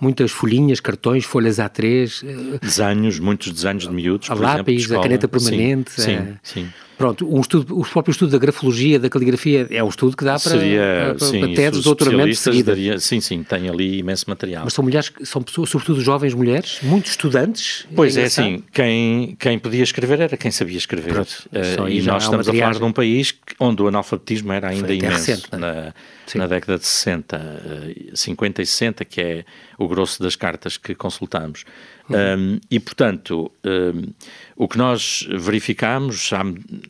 muitas 0.00 0.30
folhinhas, 0.30 0.80
cartões, 0.80 1.24
folhas 1.24 1.56
A3. 1.56 2.24
Eh, 2.24 2.58
desenhos, 2.60 3.18
muitos 3.18 3.50
desenhos 3.52 3.84
de 3.84 3.90
miúdos, 3.90 4.30
a 4.30 4.34
lápis, 4.34 4.84
exemplo, 4.84 5.00
a 5.00 5.02
caneta 5.02 5.28
permanente. 5.28 5.92
Sim, 5.92 6.02
sim, 6.02 6.12
eh, 6.12 6.34
sim. 6.42 6.68
Pronto, 6.96 7.28
um 7.28 7.40
estudo, 7.40 7.76
o 7.76 7.84
próprio 7.84 8.12
estudo 8.12 8.30
da 8.30 8.38
grafologia, 8.38 9.00
da 9.00 9.10
caligrafia, 9.10 9.66
é 9.68 9.82
um 9.82 9.88
estudo 9.88 10.16
que 10.16 10.24
dá 10.24 10.38
para, 10.38 10.52
Seria, 10.52 11.14
para, 11.18 11.26
sim, 11.26 11.40
para 11.40 11.54
teses, 11.54 11.82
doutoramento 11.82 12.62
daria, 12.62 13.00
Sim, 13.00 13.20
sim, 13.20 13.42
tem 13.42 13.68
ali 13.68 13.98
imenso 13.98 14.26
material. 14.28 14.62
Mas 14.64 14.74
são 14.74 14.84
mulheres, 14.84 15.10
são 15.24 15.42
pessoas, 15.42 15.63
sobretudo 15.66 16.00
jovens 16.00 16.34
mulheres, 16.34 16.78
muitos 16.82 17.12
estudantes. 17.12 17.86
Pois 17.94 18.16
é, 18.16 18.22
é 18.22 18.24
assim, 18.24 18.62
quem, 18.72 19.36
quem 19.38 19.58
podia 19.58 19.82
escrever 19.82 20.20
era 20.20 20.36
quem 20.36 20.50
sabia 20.50 20.78
escrever. 20.78 21.12
Pronto, 21.12 21.48
uh, 21.52 21.88
e 21.88 22.02
nós 22.02 22.24
estamos 22.24 22.48
a 22.48 22.52
falar 22.52 22.74
de 22.74 22.84
um 22.84 22.92
país 22.92 23.34
onde 23.58 23.82
o 23.82 23.88
analfabetismo 23.88 24.52
era 24.52 24.68
ainda 24.68 24.92
imenso. 24.92 25.14
Recente, 25.14 25.48
é? 25.52 25.56
na, 25.56 25.94
na 26.34 26.46
década 26.46 26.78
de 26.78 26.86
60, 26.86 28.12
50 28.14 28.62
e 28.62 28.66
60, 28.66 29.04
que 29.04 29.20
é 29.20 29.44
o 29.78 29.88
grosso 29.88 30.22
das 30.22 30.36
cartas 30.36 30.76
que 30.76 30.94
consultamos. 30.94 31.64
Uhum. 32.08 32.16
Um, 32.16 32.60
e, 32.70 32.78
portanto, 32.78 33.50
um, 33.64 34.12
o 34.56 34.68
que 34.68 34.76
nós 34.76 35.26
verificamos, 35.30 36.30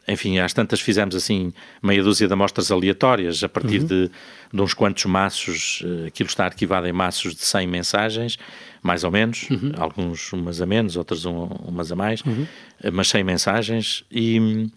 enfim, 0.08 0.38
às 0.38 0.52
tantas 0.52 0.80
fizemos 0.80 1.14
assim 1.14 1.52
meia 1.80 2.02
dúzia 2.02 2.26
de 2.26 2.32
amostras 2.32 2.72
aleatórias 2.72 3.42
a 3.44 3.48
partir 3.48 3.80
uhum. 3.80 3.86
de, 3.86 4.10
de, 4.52 4.60
uns 4.60 4.74
quantos 4.74 5.04
maços, 5.04 5.82
uh, 5.84 6.06
aquilo 6.06 6.28
está 6.28 6.44
arquivado 6.46 6.88
em 6.88 6.92
maços 6.92 7.34
de 7.34 7.42
100 7.42 7.66
mensagens, 7.68 8.38
mais 8.82 9.04
ou 9.04 9.10
menos, 9.12 9.48
uhum. 9.50 9.72
alguns 9.76 10.32
umas 10.32 10.60
a 10.60 10.66
menos, 10.66 10.96
outras 10.96 11.24
um, 11.24 11.44
umas 11.64 11.92
a 11.92 11.96
mais, 11.96 12.20
uhum. 12.22 12.42
uh, 12.82 12.92
mas 12.92 13.08
100 13.08 13.22
mensagens, 13.22 14.04
e 14.10 14.40
um, 14.40 14.70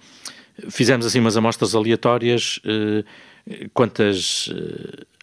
fizemos 0.70 1.06
assim 1.06 1.20
umas 1.20 1.36
amostras 1.36 1.74
aleatórias. 1.74 2.60
Uh, 2.64 3.04
quantas 3.74 4.50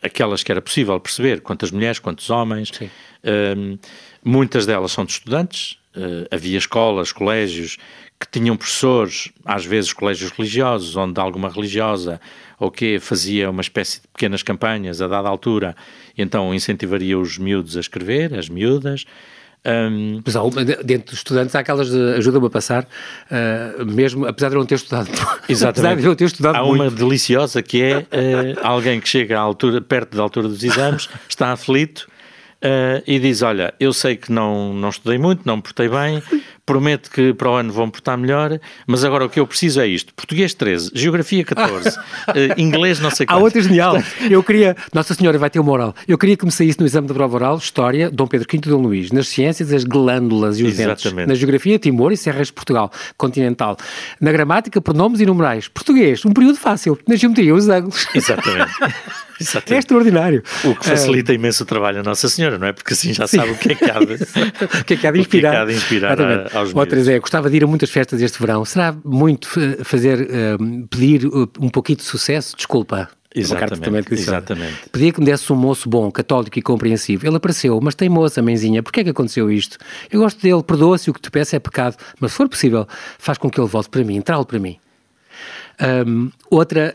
aquelas 0.04 0.42
que 0.42 0.52
era 0.52 0.60
possível 0.60 1.00
perceber, 1.00 1.40
quantas 1.40 1.70
mulheres, 1.70 1.98
quantos 1.98 2.28
homens. 2.28 2.70
Uh, 2.70 3.78
muitas 4.22 4.66
delas 4.66 4.92
são 4.92 5.04
de 5.04 5.12
estudantes. 5.12 5.78
Uh, 5.96 6.26
havia 6.30 6.58
escolas, 6.58 7.12
colégios 7.12 7.78
que 8.20 8.28
tinham 8.30 8.56
professores, 8.56 9.30
às 9.44 9.64
vezes 9.64 9.92
colégios 9.92 10.30
religiosos, 10.30 10.96
onde 10.96 11.18
alguma 11.20 11.48
religiosa 11.48 12.20
ou 12.58 12.70
que 12.70 12.98
fazia 12.98 13.50
uma 13.50 13.60
espécie 13.60 14.00
de 14.00 14.08
pequenas 14.08 14.42
campanhas 14.42 15.02
a 15.02 15.08
dada 15.08 15.28
altura, 15.28 15.76
então 16.16 16.54
incentivaria 16.54 17.18
os 17.18 17.38
miúdos 17.38 17.76
a 17.76 17.80
escrever, 17.80 18.34
as 18.34 18.48
miúdas. 18.48 19.04
Um... 19.66 20.20
Mas 20.24 20.36
há 20.36 20.42
uma, 20.42 20.64
dentro 20.64 21.10
dos 21.10 21.20
estudantes 21.20 21.54
há 21.54 21.60
aquelas 21.60 21.90
de 21.90 22.14
ajuda-me 22.16 22.46
a 22.46 22.50
passar, 22.50 22.84
uh, 22.84 23.86
mesmo 23.86 24.26
apesar 24.26 24.50
de 24.50 24.56
não 24.56 24.66
ter 24.66 24.74
estudado. 24.74 25.08
Exatamente. 25.48 25.80
apesar 25.80 25.96
de 25.96 26.02
não 26.02 26.14
ter 26.14 26.24
estudado 26.24 26.56
há 26.56 26.62
muito. 26.62 26.82
uma 26.82 26.90
deliciosa 26.90 27.62
que 27.62 27.82
é 27.82 27.98
uh, 27.98 28.04
alguém 28.62 29.00
que 29.00 29.08
chega 29.08 29.38
à 29.38 29.40
altura, 29.40 29.80
perto 29.80 30.16
da 30.16 30.22
altura 30.22 30.48
dos 30.48 30.62
exames, 30.62 31.08
está 31.28 31.52
aflito 31.52 32.06
uh, 32.62 33.02
e 33.06 33.18
diz: 33.18 33.42
Olha, 33.42 33.72
eu 33.80 33.92
sei 33.92 34.16
que 34.16 34.30
não, 34.30 34.74
não 34.74 34.88
estudei 34.88 35.18
muito, 35.18 35.42
não 35.46 35.56
me 35.56 35.62
portei 35.62 35.88
bem, 35.88 36.22
prometo 36.66 37.10
que 37.10 37.34
para 37.34 37.50
o 37.50 37.54
ano 37.54 37.72
vão 37.72 37.90
portar 37.90 38.16
melhor, 38.16 38.58
mas 38.86 39.04
agora 39.04 39.24
o 39.24 39.28
que 39.28 39.38
eu 39.38 39.46
preciso 39.46 39.80
é 39.80 39.86
isto: 39.86 40.14
português 40.14 40.54
13, 40.54 40.90
geografia 40.94 41.44
14, 41.44 41.88
uh, 41.88 41.92
eh, 42.34 42.54
inglês 42.56 43.00
não 43.00 43.10
sei 43.10 43.26
quanto. 43.26 43.38
Há 43.38 43.42
outra 43.42 43.60
genial. 43.60 43.96
Eu 44.30 44.42
queria, 44.42 44.76
Nossa 44.92 45.14
Senhora 45.14 45.36
vai 45.38 45.50
ter 45.50 45.60
uma 45.60 45.70
oral, 45.70 45.94
eu 46.08 46.16
queria 46.16 46.36
que 46.36 46.44
me 46.44 46.50
saísse 46.50 46.80
no 46.80 46.86
exame 46.86 47.06
de 47.06 47.12
prova 47.12 47.36
oral 47.36 47.58
História, 47.58 48.10
Dom 48.10 48.26
Pedro 48.26 48.48
V 48.50 48.56
e 48.56 48.60
Dom 48.60 48.80
Luís, 48.80 49.12
nas 49.12 49.28
ciências, 49.28 49.72
as 49.72 49.84
glândulas 49.84 50.58
e 50.58 50.64
os 50.64 50.78
Exatamente. 50.78 51.14
dentes, 51.14 51.28
na 51.28 51.34
geografia, 51.34 51.78
Timor 51.78 52.12
e 52.12 52.16
Serras 52.16 52.48
de 52.48 52.52
Portugal, 52.52 52.90
continental, 53.16 53.76
na 54.20 54.32
gramática, 54.32 54.80
pronomes 54.80 55.20
e 55.20 55.26
numerais, 55.26 55.68
português, 55.68 56.24
um 56.24 56.32
período 56.32 56.56
fácil, 56.56 56.98
na 57.06 57.16
geometria, 57.16 57.54
os 57.54 57.68
ângulos. 57.68 58.06
Exatamente. 58.14 58.72
Exatamente. 59.40 59.74
É 59.74 59.78
extraordinário. 59.78 60.42
O 60.64 60.74
que 60.74 60.86
facilita 60.86 61.32
uh, 61.32 61.34
imenso 61.34 61.64
o 61.64 61.66
trabalho 61.66 62.00
a 62.00 62.02
Nossa 62.02 62.28
Senhora, 62.28 62.58
não 62.58 62.66
é? 62.66 62.72
Porque 62.72 62.92
assim 62.92 63.12
já 63.12 63.26
sim. 63.26 63.36
sabe 63.36 63.50
o 63.50 63.56
que 63.56 63.72
é 63.72 63.74
que 63.74 63.84
há 63.84 63.98
de, 63.98 64.14
o 64.14 64.84
que 64.84 64.94
é 64.94 64.96
que 64.96 65.06
há 65.06 65.10
de 65.10 65.20
inspirar. 65.20 65.24
O 65.24 65.26
que 65.26 65.36
é 65.36 65.40
que 65.40 65.56
há 65.56 65.64
de 65.64 65.72
inspirar 65.74 66.20
a, 66.20 66.53
aos 66.54 66.74
Outra 66.74 67.12
é, 67.12 67.18
gostava 67.18 67.50
de 67.50 67.56
ir 67.56 67.64
a 67.64 67.66
muitas 67.66 67.90
festas 67.90 68.20
este 68.20 68.38
verão. 68.38 68.64
Será 68.64 68.94
muito 69.04 69.48
fazer, 69.84 70.20
uh, 70.22 70.86
pedir 70.88 71.26
uh, 71.26 71.48
um 71.60 71.68
pouquinho 71.68 71.98
de 71.98 72.04
sucesso? 72.04 72.56
Desculpa. 72.56 73.08
Exatamente, 73.34 74.14
exatamente. 74.14 74.88
Pedia 74.92 75.12
que 75.12 75.18
me 75.18 75.26
desse 75.26 75.52
um 75.52 75.56
moço 75.56 75.88
bom, 75.88 76.08
católico 76.10 76.56
e 76.56 76.62
compreensivo. 76.62 77.26
Ele 77.26 77.36
apareceu, 77.36 77.80
mas 77.82 77.96
tem 77.96 78.08
moça, 78.08 78.40
mãezinha, 78.40 78.80
porquê 78.80 79.00
é 79.00 79.04
que 79.04 79.10
aconteceu 79.10 79.50
isto? 79.50 79.76
Eu 80.08 80.20
gosto 80.20 80.40
dele, 80.40 80.62
perdoa-se, 80.62 81.10
o 81.10 81.12
que 81.12 81.20
te 81.20 81.32
peço 81.32 81.56
é 81.56 81.58
pecado, 81.58 81.96
mas 82.20 82.30
se 82.30 82.36
for 82.36 82.48
possível, 82.48 82.86
faz 83.18 83.36
com 83.36 83.50
que 83.50 83.58
ele 83.58 83.66
volte 83.66 83.90
para 83.90 84.04
mim, 84.04 84.20
traga-lo 84.20 84.46
para 84.46 84.60
mim. 84.60 84.78
Um, 86.06 86.30
outra, 86.50 86.94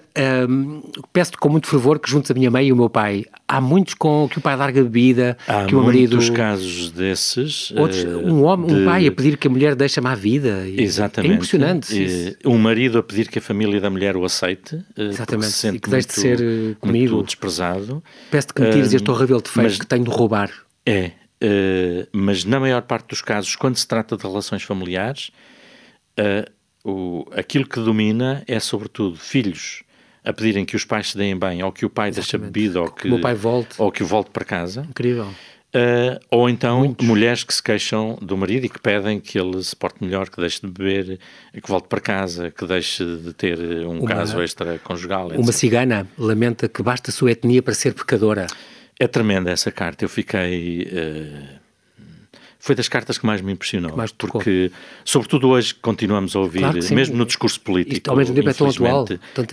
um, 0.49 0.81
peço-te 1.11 1.37
com 1.37 1.49
muito 1.49 1.67
fervor 1.67 1.99
que 1.99 2.09
juntes 2.09 2.31
a 2.31 2.33
minha 2.33 2.49
mãe 2.49 2.67
e 2.67 2.73
o 2.73 2.75
meu 2.75 2.89
pai. 2.89 3.25
Há 3.47 3.59
muitos 3.59 3.93
com 3.93 4.27
que 4.29 4.37
o 4.37 4.41
pai 4.41 4.55
larga 4.55 4.81
bebida, 4.83 5.37
Há 5.47 5.65
que 5.65 5.75
o 5.75 5.83
marido. 5.83 6.15
muitos 6.15 6.29
casos 6.29 6.91
desses. 6.91 7.71
Outros, 7.71 8.03
uh, 8.03 8.19
um 8.19 8.43
homem, 8.43 8.67
de... 8.67 8.73
um 8.73 8.85
pai 8.85 9.07
a 9.07 9.11
pedir 9.11 9.37
que 9.37 9.47
a 9.47 9.49
mulher 9.49 9.75
deixe-me 9.75 10.07
à 10.07 10.15
vida. 10.15 10.65
Exatamente. 10.67 11.31
É 11.31 11.35
impressionante. 11.35 12.37
um 12.45 12.57
marido 12.57 12.99
a 12.99 13.03
pedir 13.03 13.27
que 13.27 13.39
a 13.39 13.41
família 13.41 13.81
da 13.81 13.89
mulher 13.89 14.15
o 14.15 14.23
aceite. 14.23 14.75
Uh, 14.97 15.01
Exatamente. 15.01 15.51
Se 15.51 15.67
e 15.67 15.79
que 15.79 15.89
deixe 15.89 16.07
de 16.07 16.13
ser 16.13 16.39
uh, 16.39 16.75
comigo. 16.79 17.15
Muito 17.15 17.27
desprezado. 17.27 18.03
Peço-te 18.31 18.53
que 18.53 18.61
me 18.61 18.71
tires 18.71 18.93
este 18.93 19.11
horrível 19.11 19.41
defeito 19.41 19.69
mas... 19.69 19.77
que 19.77 19.85
tenho 19.85 20.03
de 20.03 20.09
roubar. 20.11 20.51
É, 20.85 21.11
uh, 21.43 22.07
mas 22.11 22.45
na 22.45 22.59
maior 22.59 22.81
parte 22.83 23.09
dos 23.09 23.21
casos, 23.21 23.55
quando 23.55 23.75
se 23.75 23.87
trata 23.87 24.15
de 24.15 24.23
relações 24.23 24.63
familiares, 24.63 25.31
uh, 26.19 26.49
o, 26.83 27.25
aquilo 27.31 27.67
que 27.67 27.79
domina 27.79 28.43
é 28.47 28.59
sobretudo 28.59 29.17
filhos 29.17 29.83
a 30.23 30.33
pedirem 30.33 30.65
que 30.65 30.75
os 30.75 30.85
pais 30.85 31.11
se 31.11 31.17
deem 31.17 31.37
bem, 31.37 31.63
ou 31.63 31.71
que 31.71 31.85
o 31.85 31.89
pai 31.89 32.09
Exatamente. 32.09 32.31
deixe 32.31 32.51
bebida, 32.51 32.81
ou 32.81 32.91
que, 32.91 33.07
que 33.07 33.13
o 33.13 33.21
pai 33.21 33.33
volte. 33.33 33.75
ou 33.77 33.91
que 33.91 34.03
volte 34.03 34.29
para 34.31 34.45
casa. 34.45 34.85
Incrível. 34.89 35.27
Uh, 35.69 36.19
ou 36.31 36.49
então 36.49 36.79
Muitos. 36.79 37.05
mulheres 37.05 37.43
que 37.43 37.53
se 37.53 37.61
queixam 37.61 38.17
do 38.19 38.35
marido 38.35 38.65
e 38.65 38.69
que 38.69 38.79
pedem 38.79 39.19
que 39.19 39.39
ele 39.39 39.63
se 39.63 39.75
porte 39.75 40.03
melhor, 40.03 40.27
que 40.27 40.41
deixe 40.41 40.61
de 40.61 40.67
beber, 40.67 41.19
que 41.53 41.69
volte 41.69 41.87
para 41.87 42.01
casa, 42.01 42.49
que 42.49 42.65
deixe 42.65 43.05
de 43.05 43.33
ter 43.33 43.59
um 43.85 43.99
uma, 43.99 44.07
caso 44.07 44.41
extra-conjugal. 44.41 45.29
Uma 45.29 45.51
cigana 45.51 46.07
lamenta 46.17 46.67
que 46.67 46.81
basta 46.81 47.11
a 47.11 47.13
sua 47.13 47.31
etnia 47.31 47.61
para 47.61 47.75
ser 47.75 47.93
pecadora. 47.93 48.47
É 48.99 49.07
tremenda 49.07 49.51
essa 49.51 49.71
carta. 49.71 50.03
Eu 50.03 50.09
fiquei. 50.09 50.87
Uh, 50.91 51.58
foi 52.59 52.75
das 52.75 52.89
cartas 52.89 53.17
que 53.17 53.25
mais 53.25 53.41
me 53.41 53.53
impressionou. 53.53 53.95
Mais 53.95 54.11
porque, 54.11 54.71
sobretudo 55.05 55.47
hoje, 55.47 55.73
continuamos 55.73 56.35
a 56.35 56.39
ouvir, 56.39 56.59
claro 56.59 56.79
mesmo 56.93 57.15
no 57.15 57.25
discurso 57.25 57.59
político. 57.61 57.95
Isto, 57.95 58.09
ao 58.11 58.17
mesmo 58.17 58.35
tempo 58.35 58.49
é 58.49 58.53
tão 58.53 58.69
atual. 58.69 59.05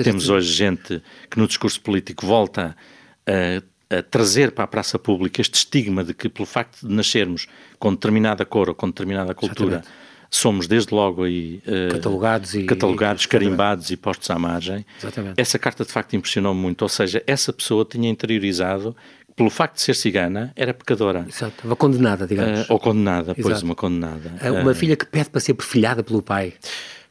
Temos 0.03 0.29
hoje 0.29 0.53
gente 0.53 1.01
que 1.31 1.39
no 1.39 1.47
discurso 1.47 1.81
político 1.81 2.27
volta 2.27 2.77
a, 3.25 3.97
a, 3.97 4.03
trazer 4.03 4.51
para 4.51 4.65
a 4.65 4.67
praça 4.67 4.99
pública 4.99 5.41
este 5.41 5.55
estigma 5.55 6.03
de 6.03 6.13
que, 6.13 6.29
pelo 6.29 6.47
facto 6.47 6.87
de 6.87 6.93
nascermos 6.93 7.47
com 7.79 7.93
determinada 7.93 8.45
cor 8.45 8.69
ou 8.69 8.75
com 8.75 8.89
determinada 8.89 9.35
cultura. 9.35 9.77
Exatamente 9.77 10.07
somos 10.29 10.67
desde 10.67 10.93
logo 10.93 11.23
aí 11.23 11.63
uh, 11.67 11.93
catalogados, 11.93 12.55
e, 12.55 12.65
catalogados 12.65 13.25
e, 13.25 13.29
carimbados 13.29 13.91
e 13.91 13.97
postos 13.97 14.29
à 14.29 14.39
margem. 14.39 14.85
Exatamente. 14.99 15.41
Essa 15.41 15.59
carta 15.59 15.85
de 15.85 15.93
facto 15.93 16.15
impressionou-me 16.15 16.61
muito, 16.61 16.83
ou 16.83 16.89
seja, 16.89 17.23
essa 17.27 17.53
pessoa 17.53 17.85
tinha 17.85 18.11
interiorizado 18.11 18.95
pelo 19.37 19.51
facto 19.51 19.75
de 19.75 19.83
ser 19.83 19.95
cigana, 19.95 20.51
era 20.57 20.73
pecadora. 20.73 21.27
Exato, 21.29 21.67
uma 21.67 21.77
condenada, 21.77 22.27
digamos. 22.27 22.61
Uh, 22.61 22.73
ou 22.73 22.81
condenada, 22.81 23.33
Exato. 23.33 23.43
pois, 23.43 23.63
uma 23.63 23.75
condenada. 23.75 24.33
Uma 24.63 24.71
uh, 24.71 24.75
filha 24.75 24.97
que 24.97 25.05
pede 25.05 25.29
para 25.29 25.41
ser 25.41 25.53
perfilhada 25.53 26.03
pelo 26.03 26.23
pai. 26.23 26.55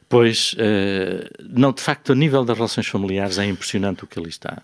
Pois, 0.08 0.54
não, 1.50 1.72
de 1.72 1.82
facto, 1.82 2.12
a 2.12 2.14
nível 2.14 2.44
das 2.44 2.56
relações 2.56 2.86
familiares 2.86 3.38
é 3.38 3.44
impressionante 3.46 4.04
o 4.04 4.06
que 4.06 4.20
ali 4.20 4.28
está. 4.28 4.62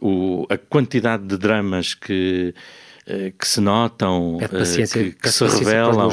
O, 0.00 0.46
a 0.48 0.56
quantidade 0.56 1.24
de 1.26 1.36
dramas 1.36 1.92
que, 1.92 2.54
que 3.38 3.46
se 3.46 3.60
notam, 3.60 4.38
que, 4.40 5.12
que 5.12 5.28
se 5.28 5.44
revelam. 5.44 6.08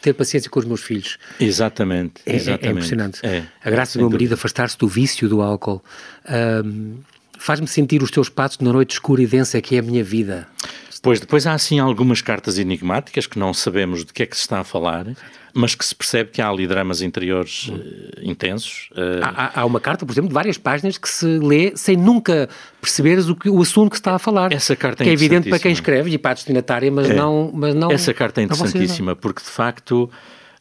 ter 0.00 0.14
paciência 0.14 0.48
com 0.50 0.58
os 0.58 0.64
meus 0.64 0.80
filhos. 0.80 1.18
Exatamente. 1.38 2.22
É, 2.24 2.36
exatamente. 2.36 2.66
é 2.66 2.70
impressionante. 2.70 3.20
É, 3.22 3.44
a 3.62 3.70
graça 3.70 3.98
do 3.98 4.04
meu 4.04 4.10
marido 4.10 4.32
afastar-se 4.32 4.78
do 4.78 4.88
vício 4.88 5.28
do 5.28 5.42
álcool. 5.42 5.84
Um, 6.64 6.96
Faz-me 7.40 7.66
sentir 7.66 8.02
os 8.02 8.10
teus 8.10 8.28
passos 8.28 8.58
na 8.58 8.70
noite 8.70 8.92
escura 8.92 9.22
e 9.22 9.26
densa 9.26 9.62
que 9.62 9.74
é 9.74 9.78
a 9.78 9.82
minha 9.82 10.04
vida. 10.04 10.46
Pois, 11.02 11.18
depois 11.18 11.46
há 11.46 11.54
assim 11.54 11.78
algumas 11.78 12.20
cartas 12.20 12.58
enigmáticas 12.58 13.26
que 13.26 13.38
não 13.38 13.54
sabemos 13.54 14.04
de 14.04 14.12
que 14.12 14.22
é 14.22 14.26
que 14.26 14.36
se 14.36 14.42
está 14.42 14.60
a 14.60 14.64
falar, 14.64 15.06
mas 15.54 15.74
que 15.74 15.82
se 15.82 15.94
percebe 15.94 16.28
que 16.30 16.42
há 16.42 16.48
ali 16.50 16.66
dramas 16.66 17.00
interiores 17.00 17.68
uh, 17.68 18.20
intensos. 18.20 18.90
Uh... 18.92 19.24
Há, 19.24 19.60
há, 19.62 19.64
uma 19.64 19.80
carta, 19.80 20.04
por 20.04 20.12
exemplo, 20.12 20.28
de 20.28 20.34
várias 20.34 20.58
páginas 20.58 20.98
que 20.98 21.08
se 21.08 21.24
lê 21.38 21.72
sem 21.74 21.96
nunca 21.96 22.50
perceberes 22.82 23.30
o, 23.30 23.34
que, 23.34 23.48
o 23.48 23.62
assunto 23.62 23.92
que 23.92 23.96
se 23.96 24.02
está 24.02 24.14
a 24.14 24.18
falar. 24.18 24.52
Essa 24.52 24.76
carta 24.76 25.02
é, 25.02 25.04
que 25.04 25.10
é 25.10 25.12
evidente 25.14 25.48
para 25.48 25.58
quem 25.58 25.72
escreve 25.72 26.10
e 26.10 26.18
para 26.18 26.32
a 26.32 26.34
destinatária, 26.34 26.92
mas, 26.92 27.08
é. 27.08 27.14
não, 27.14 27.50
mas 27.54 27.74
não. 27.74 27.90
Essa 27.90 28.12
carta 28.12 28.42
é 28.42 28.44
interessantíssima 28.44 29.16
porque 29.16 29.42
de 29.42 29.48
facto 29.48 30.10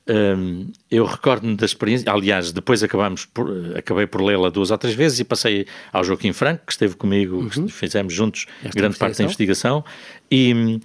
um, 0.10 0.72
eu 0.90 1.06
recordo-me 1.06 1.56
da 1.56 1.66
experiência, 1.66 2.12
aliás, 2.12 2.52
depois 2.52 2.82
acabamos 2.82 3.26
por, 3.26 3.48
acabei 3.78 4.08
por 4.08 4.22
lê-la 4.22 4.50
duas 4.50 4.72
ou 4.72 4.78
três 4.78 4.96
vezes 4.96 5.20
e 5.20 5.24
passei 5.24 5.68
ao 5.94 6.04
Joaquim 6.04 6.34
Franco, 6.34 6.66
que 6.66 6.72
esteve 6.72 6.96
comigo, 6.96 7.48
uhum. 7.56 7.68
fizemos 7.68 8.12
juntos 8.12 8.48
Esta 8.64 8.76
grande 8.76 8.98
parte 8.98 9.20
da 9.20 9.24
investigação, 9.26 9.86
e, 10.32 10.80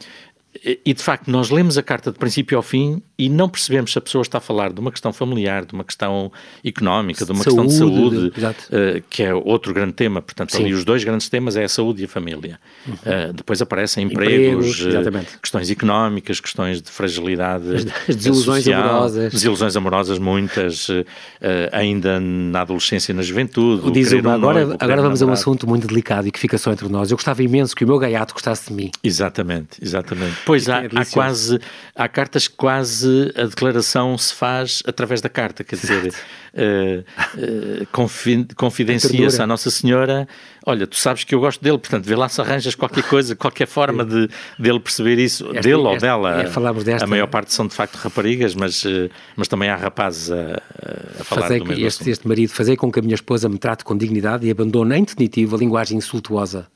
e 0.84 0.94
de 0.94 1.02
facto, 1.02 1.30
nós 1.30 1.50
lemos 1.50 1.76
a 1.76 1.82
carta 1.82 2.10
de 2.10 2.18
princípio 2.18 2.56
ao 2.56 2.62
fim 2.62 3.02
e 3.18 3.28
não 3.28 3.48
percebemos 3.48 3.92
se 3.92 3.98
a 3.98 4.00
pessoa 4.00 4.22
está 4.22 4.38
a 4.38 4.40
falar 4.40 4.72
de 4.72 4.80
uma 4.80 4.90
questão 4.90 5.12
familiar, 5.12 5.64
de 5.64 5.74
uma 5.74 5.84
questão 5.84 6.32
económica, 6.64 7.24
de 7.24 7.30
uma 7.30 7.44
saúde, 7.44 7.68
questão 7.68 7.88
de 7.88 7.94
saúde, 7.94 8.30
de, 8.30 8.40
uh, 8.40 9.04
que 9.08 9.22
é 9.22 9.34
outro 9.34 9.74
grande 9.74 9.92
tema. 9.92 10.22
Portanto, 10.22 10.52
Sim. 10.52 10.64
ali 10.64 10.72
os 10.72 10.84
dois 10.84 11.04
grandes 11.04 11.28
temas 11.28 11.56
é 11.56 11.64
a 11.64 11.68
saúde 11.68 12.02
e 12.02 12.04
a 12.06 12.08
família. 12.08 12.58
Uhum. 12.86 12.94
Uh, 12.94 13.32
depois 13.34 13.60
aparecem 13.60 14.04
empregos, 14.04 14.80
empregos 14.80 15.26
uh, 15.26 15.40
questões 15.40 15.70
económicas, 15.70 16.40
questões 16.40 16.80
de 16.80 16.90
fragilidade 16.90 17.64
As 18.08 18.16
desilusões 18.16 18.64
social, 18.64 18.82
amorosas. 18.82 19.32
Desilusões 19.32 19.76
amorosas 19.76 20.18
muitas, 20.18 20.88
ainda 21.72 22.18
na 22.18 22.62
adolescência 22.62 23.12
e 23.12 23.14
na 23.14 23.22
juventude. 23.22 23.90
Diz 23.92 24.12
uma, 24.12 24.34
agora, 24.34 24.64
noivo, 24.64 24.76
agora 24.80 25.02
vamos 25.02 25.22
a 25.22 25.26
um 25.26 25.32
assunto 25.32 25.68
muito 25.68 25.86
delicado 25.86 26.26
e 26.26 26.30
que 26.30 26.38
fica 26.38 26.56
só 26.58 26.72
entre 26.72 26.88
nós. 26.88 27.10
Eu 27.10 27.16
gostava 27.16 27.42
imenso 27.42 27.76
que 27.76 27.84
o 27.84 27.86
meu 27.86 27.98
gaiato 27.98 28.32
gostasse 28.32 28.68
de 28.68 28.74
mim. 28.74 28.90
Exatamente, 29.02 29.78
exatamente. 29.82 30.36
Pois 30.44 30.53
há, 30.68 30.84
é 30.84 30.88
há 30.94 31.04
quase, 31.04 31.58
há 31.94 32.08
cartas 32.08 32.48
que 32.48 32.56
quase 32.56 33.32
a 33.36 33.44
declaração 33.44 34.16
se 34.16 34.34
faz 34.34 34.82
através 34.86 35.20
da 35.20 35.28
carta, 35.28 35.64
quer 35.64 35.76
dizer, 35.76 36.14
uh, 36.54 37.04
uh, 37.82 38.54
confidencia-se 38.56 39.42
à 39.42 39.46
Nossa 39.46 39.70
Senhora, 39.70 40.28
olha, 40.66 40.86
tu 40.86 40.96
sabes 40.96 41.24
que 41.24 41.34
eu 41.34 41.40
gosto 41.40 41.62
dele, 41.62 41.78
portanto, 41.78 42.04
vê 42.04 42.16
lá 42.16 42.28
se 42.28 42.40
arranjas 42.40 42.74
qualquer 42.74 43.04
coisa, 43.04 43.36
qualquer 43.36 43.66
forma 43.66 44.04
de 44.04 44.28
dele 44.58 44.80
perceber 44.80 45.18
isso, 45.18 45.44
esta, 45.46 45.60
dele 45.60 45.74
esta, 45.74 45.88
ou 45.88 45.98
dela. 45.98 46.40
É, 46.42 46.84
desta, 46.84 47.04
a 47.04 47.06
maior 47.06 47.26
parte 47.26 47.52
são 47.52 47.66
de 47.66 47.74
facto 47.74 47.96
raparigas, 47.96 48.54
mas, 48.54 48.84
uh, 48.84 49.10
mas 49.36 49.48
também 49.48 49.68
há 49.68 49.76
rapazes 49.76 50.30
a, 50.30 50.62
a 51.20 51.24
falar 51.24 51.42
fazer 51.42 51.58
do 51.58 51.66
mesmo 51.66 51.86
este, 51.86 52.10
este 52.10 52.26
marido, 52.26 52.50
fazer 52.50 52.76
com 52.76 52.90
que 52.90 52.98
a 52.98 53.02
minha 53.02 53.14
esposa 53.14 53.48
me 53.48 53.58
trate 53.58 53.84
com 53.84 53.96
dignidade 53.96 54.46
e 54.46 54.50
abandone 54.50 54.96
em 54.96 55.04
definitivo 55.04 55.56
a 55.56 55.58
linguagem 55.58 55.98
insultuosa. 55.98 56.66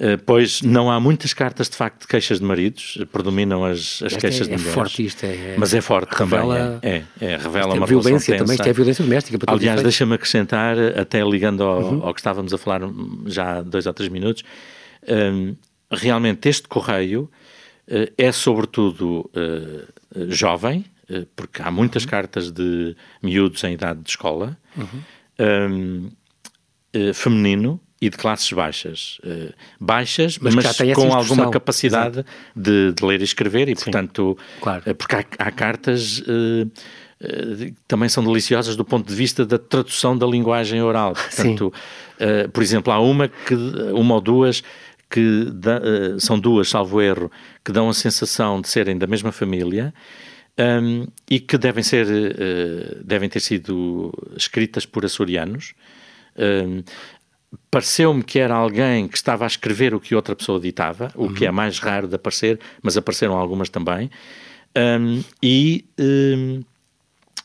Eh, 0.00 0.16
pois 0.16 0.62
não 0.62 0.88
há 0.88 1.00
muitas 1.00 1.34
cartas 1.34 1.68
de 1.68 1.74
facto 1.76 2.02
de 2.02 2.06
queixas 2.06 2.38
de 2.38 2.44
maridos, 2.44 3.04
predominam 3.10 3.64
as, 3.64 4.00
as 4.04 4.16
queixas 4.16 4.46
é, 4.46 4.50
de 4.50 4.50
mulheres. 4.50 4.68
É 4.68 4.72
forte 4.72 5.04
isto, 5.04 5.24
é, 5.24 5.56
mas 5.58 5.74
é 5.74 5.80
forte 5.80 6.12
revela, 6.12 6.80
também. 6.80 7.04
É, 7.20 7.26
é, 7.26 7.32
é 7.32 7.36
revela 7.36 7.74
uma 7.74 7.86
violência 7.86 8.38
também, 8.38 8.54
isto 8.54 8.68
é 8.68 8.72
violência 8.72 9.04
doméstica. 9.04 9.38
Aliás, 9.48 9.82
deixa-me 9.82 10.14
acrescentar, 10.14 10.78
até 10.96 11.20
ligando 11.24 11.64
ao, 11.64 11.82
uhum. 11.82 12.04
ao, 12.04 12.14
que 12.14 12.20
estávamos 12.20 12.54
a 12.54 12.58
falar 12.58 12.82
já 13.26 13.58
há 13.58 13.62
dois 13.62 13.86
ou 13.86 13.92
três 13.92 14.08
minutos, 14.08 14.44
um, 15.08 15.56
realmente 15.90 16.48
este 16.48 16.68
correio 16.68 17.28
uh, 17.88 18.12
é 18.16 18.30
sobretudo 18.30 19.28
uh, 19.34 20.30
jovem, 20.30 20.84
uh, 21.10 21.26
porque 21.34 21.60
há 21.60 21.72
muitas 21.72 22.04
uhum. 22.04 22.10
cartas 22.10 22.52
de 22.52 22.94
miúdos 23.20 23.64
em 23.64 23.72
idade 23.72 24.00
de 24.00 24.10
escola, 24.10 24.56
uhum. 24.76 26.08
um, 26.94 27.12
feminino 27.12 27.80
e 28.00 28.08
de 28.08 28.16
classes 28.16 28.50
baixas. 28.52 29.18
Uh, 29.24 29.52
baixas, 29.80 30.38
mas, 30.38 30.54
mas 30.54 30.76
com 30.94 31.12
alguma 31.12 31.50
capacidade 31.50 32.24
de, 32.54 32.92
de, 32.92 33.04
ler 33.04 33.20
e 33.20 33.24
escrever, 33.24 33.68
e 33.68 33.76
Sim, 33.76 33.84
portanto, 33.84 34.38
claro. 34.60 34.82
uh, 34.88 34.94
porque 34.94 35.16
há, 35.16 35.24
há 35.38 35.50
cartas. 35.50 36.20
Uh, 36.20 36.70
também 37.88 38.08
são 38.08 38.22
deliciosas 38.22 38.76
do 38.76 38.84
ponto 38.84 39.08
de 39.08 39.14
vista 39.14 39.44
da 39.44 39.58
tradução 39.58 40.16
da 40.16 40.24
linguagem 40.24 40.80
oral. 40.80 41.14
Portanto, 41.14 41.72
por 42.52 42.62
exemplo, 42.62 42.92
há 42.92 43.00
uma 43.00 43.26
que 43.26 43.54
uma 43.92 44.14
ou 44.14 44.20
duas 44.20 44.62
que 45.10 45.46
dá, 45.52 45.80
são 46.20 46.38
duas, 46.38 46.68
salvo 46.68 47.02
erro, 47.02 47.28
que 47.64 47.72
dão 47.72 47.88
a 47.88 47.92
sensação 47.92 48.60
de 48.60 48.68
serem 48.68 48.96
da 48.96 49.08
mesma 49.08 49.32
família 49.32 49.92
um, 50.56 51.08
e 51.28 51.40
que 51.40 51.58
devem 51.58 51.82
ser 51.82 52.06
devem 53.04 53.28
ter 53.28 53.40
sido 53.40 54.12
escritas 54.36 54.86
por 54.86 55.04
açorianos. 55.04 55.74
Um, 56.38 56.84
pareceu-me 57.70 58.22
que 58.22 58.38
era 58.38 58.54
alguém 58.54 59.08
que 59.08 59.16
estava 59.16 59.44
a 59.44 59.46
escrever 59.46 59.94
o 59.94 60.00
que 60.00 60.14
outra 60.14 60.36
pessoa 60.36 60.60
ditava, 60.60 61.10
o 61.14 61.24
uhum. 61.24 61.34
que 61.34 61.46
é 61.46 61.50
mais 61.50 61.78
raro 61.78 62.06
de 62.06 62.14
aparecer, 62.14 62.58
mas 62.82 62.96
apareceram 62.96 63.36
algumas 63.36 63.68
também. 63.68 64.10
Um, 64.76 65.22
e 65.42 65.84
um, 65.98 66.62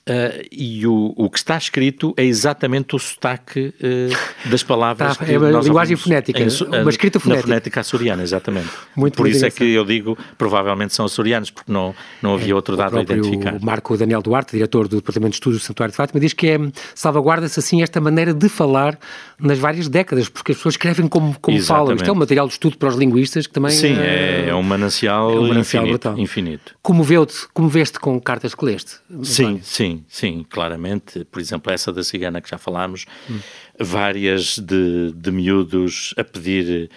Uh, 0.10 0.44
e 0.52 0.86
o, 0.86 1.14
o 1.16 1.30
que 1.30 1.38
está 1.38 1.58
escrito 1.58 2.14
é 2.18 2.26
exatamente 2.26 2.94
o 2.94 3.00
sotaque 3.00 3.74
uh, 3.82 4.50
das 4.50 4.62
palavras. 4.62 5.16
Tá, 5.16 5.26
é 5.26 5.38
uma 5.38 5.62
linguagem 5.62 5.96
fonética, 5.96 6.42
em, 6.42 6.48
uma 6.82 6.90
escrita 6.90 7.22
fonética. 7.22 7.48
Na 7.48 7.54
fonética 7.54 7.80
açoriana, 7.80 8.22
exatamente. 8.22 8.68
Muito 8.98 9.16
Por 9.16 9.30
isso 9.30 9.46
é 9.46 9.50
que 9.50 9.64
eu 9.64 9.86
digo, 9.86 10.18
provavelmente 10.38 10.94
são 10.94 11.06
açorianos, 11.06 11.52
porque 11.52 11.72
não, 11.72 11.96
não 12.22 12.34
havia 12.34 12.52
é, 12.52 12.56
outro 12.56 12.76
dado 12.76 12.98
a 12.98 13.02
identificar. 13.02 13.56
O 13.56 13.66
Marco 13.66 13.96
Daniel 13.96 14.22
Duarte, 14.22 14.52
diretor 14.52 14.90
do 14.90 14.98
Departamento 14.98 15.32
de 15.32 15.36
Estudos 15.36 15.62
do 15.62 15.64
Santuário 15.64 15.94
de 15.94 15.96
Fátima, 15.96 16.20
diz 16.20 16.34
que 16.34 16.48
é, 16.48 16.60
salvaguarda-se 16.94 17.58
assim 17.58 17.82
esta 17.82 18.02
maneira 18.02 18.34
de 18.34 18.50
falar 18.50 19.00
nas 19.40 19.58
várias 19.58 19.88
décadas, 19.88 20.28
porque 20.28 20.52
as 20.52 20.58
pessoas 20.58 20.74
escrevem 20.74 21.08
como, 21.08 21.40
como 21.40 21.62
falam. 21.62 21.96
Isto 21.96 22.10
é 22.10 22.12
um 22.12 22.16
material 22.16 22.48
de 22.48 22.54
estudo 22.54 22.78
para 22.78 22.90
os 22.90 22.96
linguistas 22.96 23.48
que 23.48 23.54
também. 23.54 23.72
Sim, 23.72 23.96
é, 23.98 24.50
é 24.50 24.56
um 24.56 24.64
manancial, 24.64 25.32
é 25.32 25.40
um 25.40 25.48
manancial 25.48 25.86
infinito. 25.86 26.16
infinito. 26.18 26.76
Como, 26.82 27.04
vê-te, 27.04 27.48
como 27.54 27.70
veste 27.70 28.00
com 28.00 28.20
cartas 28.20 28.54
que 28.54 28.66
leste? 28.66 28.96
Sim, 29.24 29.62
sim. 29.64 29.93
Sim, 29.98 30.06
sim, 30.08 30.46
claramente. 30.50 31.26
Por 31.26 31.40
exemplo, 31.40 31.72
essa 31.72 31.92
da 31.92 32.04
cigana 32.04 32.42
que 32.42 32.50
já 32.50 32.58
falámos, 32.58 33.06
hum. 33.30 33.40
várias 33.80 34.58
de, 34.58 35.12
de 35.14 35.32
miúdos 35.32 36.14
a 36.18 36.24
pedir 36.24 36.90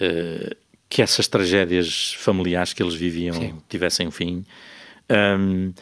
uh, 0.00 0.56
que 0.88 1.02
essas 1.02 1.26
tragédias 1.26 2.14
familiares 2.18 2.72
que 2.72 2.82
eles 2.82 2.94
viviam 2.94 3.34
sim. 3.34 3.54
tivessem 3.68 4.08
um 4.08 4.10
fim. 4.10 4.44
Um, 5.10 5.72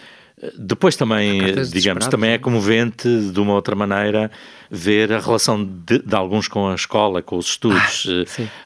Depois 0.58 0.96
também, 0.96 1.40
digamos, 1.70 2.06
também 2.06 2.30
é 2.30 2.38
comovente 2.38 3.08
de 3.30 3.38
uma 3.38 3.52
outra 3.52 3.74
maneira 3.74 4.30
ver 4.70 5.12
a 5.12 5.18
relação 5.18 5.62
de, 5.64 5.98
de 5.98 6.14
alguns 6.14 6.48
com 6.48 6.68
a 6.68 6.74
escola, 6.74 7.20
com 7.20 7.36
os 7.36 7.46
estudos. 7.46 8.06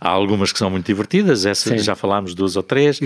Ah, 0.00 0.08
Há 0.08 0.10
algumas 0.10 0.52
que 0.52 0.58
são 0.58 0.70
muito 0.70 0.86
divertidas, 0.86 1.44
essas 1.46 1.84
já 1.84 1.96
falámos 1.96 2.34
duas 2.34 2.56
ou 2.56 2.62
três. 2.62 3.00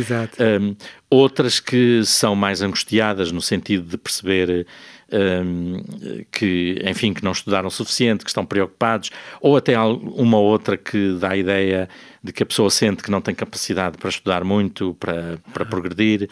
Um, 0.61 0.77
outras 1.09 1.61
que 1.61 2.03
são 2.05 2.35
mais 2.35 2.61
angustiadas 2.61 3.33
no 3.33 3.41
sentido 3.41 3.89
de 3.89 3.97
perceber 3.97 4.67
um, 5.11 5.83
que, 6.31 6.83
enfim, 6.85 7.15
que 7.15 7.25
não 7.25 7.33
estudaram 7.33 7.69
o 7.69 7.71
suficiente, 7.71 8.25
que 8.25 8.31
estão 8.31 8.45
preocupados, 8.45 9.11
ou 9.41 9.57
até 9.57 9.79
uma 9.81 10.39
outra 10.39 10.77
que 10.77 11.17
dá 11.19 11.31
a 11.31 11.37
ideia 11.37 11.89
de 12.23 12.33
que 12.33 12.43
a 12.43 12.47
pessoa 12.47 12.69
sente 12.69 13.03
que 13.03 13.11
não 13.11 13.21
tem 13.21 13.35
capacidade 13.35 13.97
para 13.97 14.11
estudar 14.11 14.45
muito, 14.45 14.95
para, 15.01 15.39
para 15.53 15.65
progredir. 15.65 16.29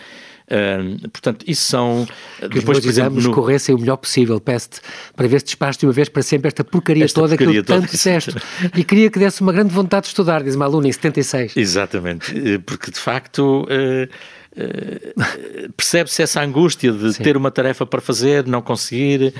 Uh, 0.47 1.09
portanto, 1.09 1.45
isso 1.47 1.65
são. 1.65 2.07
Que 2.39 2.61
depois, 2.61 2.79
os 2.79 2.85
meus 2.85 2.97
exames 2.97 3.25
no... 3.25 3.33
corressem 3.33 3.75
o 3.75 3.79
melhor 3.79 3.97
possível. 3.97 4.41
Peço-te 4.41 4.81
para 5.15 5.27
ver 5.27 5.41
se 5.41 5.47
despacho 5.47 5.81
de 5.81 5.87
uma 5.87 5.93
vez 5.93 6.09
para 6.09 6.23
sempre 6.23 6.49
esta 6.49 6.63
porcaria 6.63 7.05
esta 7.05 7.21
toda 7.21 7.37
porcaria 7.37 7.53
que 7.53 7.59
eu 7.73 7.77
tanto 7.77 7.91
disseste. 7.91 8.35
e 8.75 8.85
queria 8.85 9.11
que 9.11 9.19
desse 9.19 9.41
uma 9.41 9.53
grande 9.53 9.73
vontade 9.73 10.03
de 10.03 10.09
estudar, 10.09 10.43
diz 10.43 10.55
uma 10.55 10.65
aluna 10.65 10.89
em 10.89 10.93
76. 10.93 11.57
Exatamente, 11.57 12.33
eh, 12.37 12.59
porque 12.59 12.91
de 12.91 12.99
facto. 12.99 13.65
Uh, 13.65 14.09
Uh, 14.57 15.71
percebe-se 15.77 16.23
essa 16.23 16.41
angústia 16.43 16.91
de 16.91 17.13
Sim. 17.13 17.23
ter 17.23 17.37
uma 17.37 17.51
tarefa 17.51 17.85
para 17.85 18.01
fazer, 18.01 18.47
não 18.47 18.63
conseguir 18.63 19.27
uh, 19.27 19.33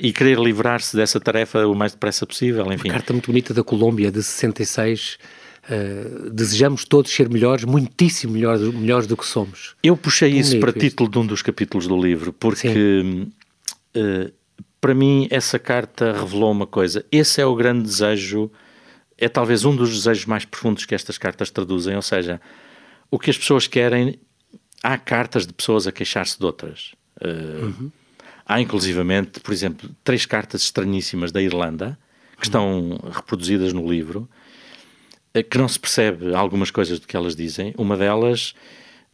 e 0.00 0.10
querer 0.10 0.38
livrar-se 0.38 0.96
dessa 0.96 1.20
tarefa 1.20 1.66
o 1.66 1.74
mais 1.74 1.92
depressa 1.92 2.26
possível, 2.26 2.64
enfim. 2.72 2.88
Uma 2.88 2.94
carta 2.94 3.12
muito 3.12 3.26
bonita 3.26 3.52
da 3.52 3.62
Colômbia, 3.62 4.10
de 4.10 4.22
66, 4.22 5.18
Uh, 5.68 6.30
desejamos 6.30 6.82
todos 6.82 7.12
ser 7.12 7.28
melhores, 7.28 7.64
muitíssimo 7.64 8.32
melhores, 8.32 8.62
melhores 8.72 9.06
do 9.06 9.18
que 9.18 9.26
somos. 9.26 9.76
Eu 9.82 9.98
puxei 9.98 10.30
isso 10.30 10.58
para 10.60 10.72
título 10.72 11.10
de 11.10 11.18
um 11.18 11.26
dos 11.26 11.42
capítulos 11.42 11.86
do 11.86 12.00
livro, 12.00 12.32
porque 12.32 13.28
uh, 13.94 14.32
para 14.80 14.94
mim 14.94 15.28
essa 15.30 15.58
carta 15.58 16.12
revelou 16.12 16.52
uma 16.52 16.66
coisa. 16.66 17.04
Esse 17.12 17.42
é 17.42 17.44
o 17.44 17.54
grande 17.54 17.82
desejo, 17.82 18.50
é 19.18 19.28
talvez 19.28 19.66
um 19.66 19.76
dos 19.76 19.90
desejos 19.90 20.24
mais 20.24 20.46
profundos 20.46 20.86
que 20.86 20.94
estas 20.94 21.18
cartas 21.18 21.50
traduzem, 21.50 21.94
ou 21.94 22.02
seja, 22.02 22.40
o 23.10 23.18
que 23.18 23.28
as 23.28 23.36
pessoas 23.36 23.66
querem. 23.66 24.18
Há 24.82 24.96
cartas 24.96 25.46
de 25.46 25.52
pessoas 25.52 25.86
a 25.86 25.92
queixar-se 25.92 26.38
de 26.38 26.46
outras. 26.46 26.92
Uh, 27.20 27.64
uhum. 27.64 27.90
Há 28.46 28.58
inclusivamente, 28.58 29.40
por 29.40 29.52
exemplo, 29.52 29.90
três 30.02 30.24
cartas 30.24 30.62
estranhíssimas 30.62 31.30
da 31.30 31.42
Irlanda 31.42 31.98
que 32.40 32.46
uhum. 32.46 32.96
estão 32.96 33.10
reproduzidas 33.12 33.74
no 33.74 33.86
livro 33.90 34.26
que 35.42 35.58
não 35.58 35.68
se 35.68 35.78
percebe 35.78 36.34
algumas 36.34 36.70
coisas 36.70 36.98
do 36.98 37.06
que 37.06 37.16
elas 37.16 37.36
dizem. 37.36 37.74
Uma 37.76 37.96
delas, 37.96 38.54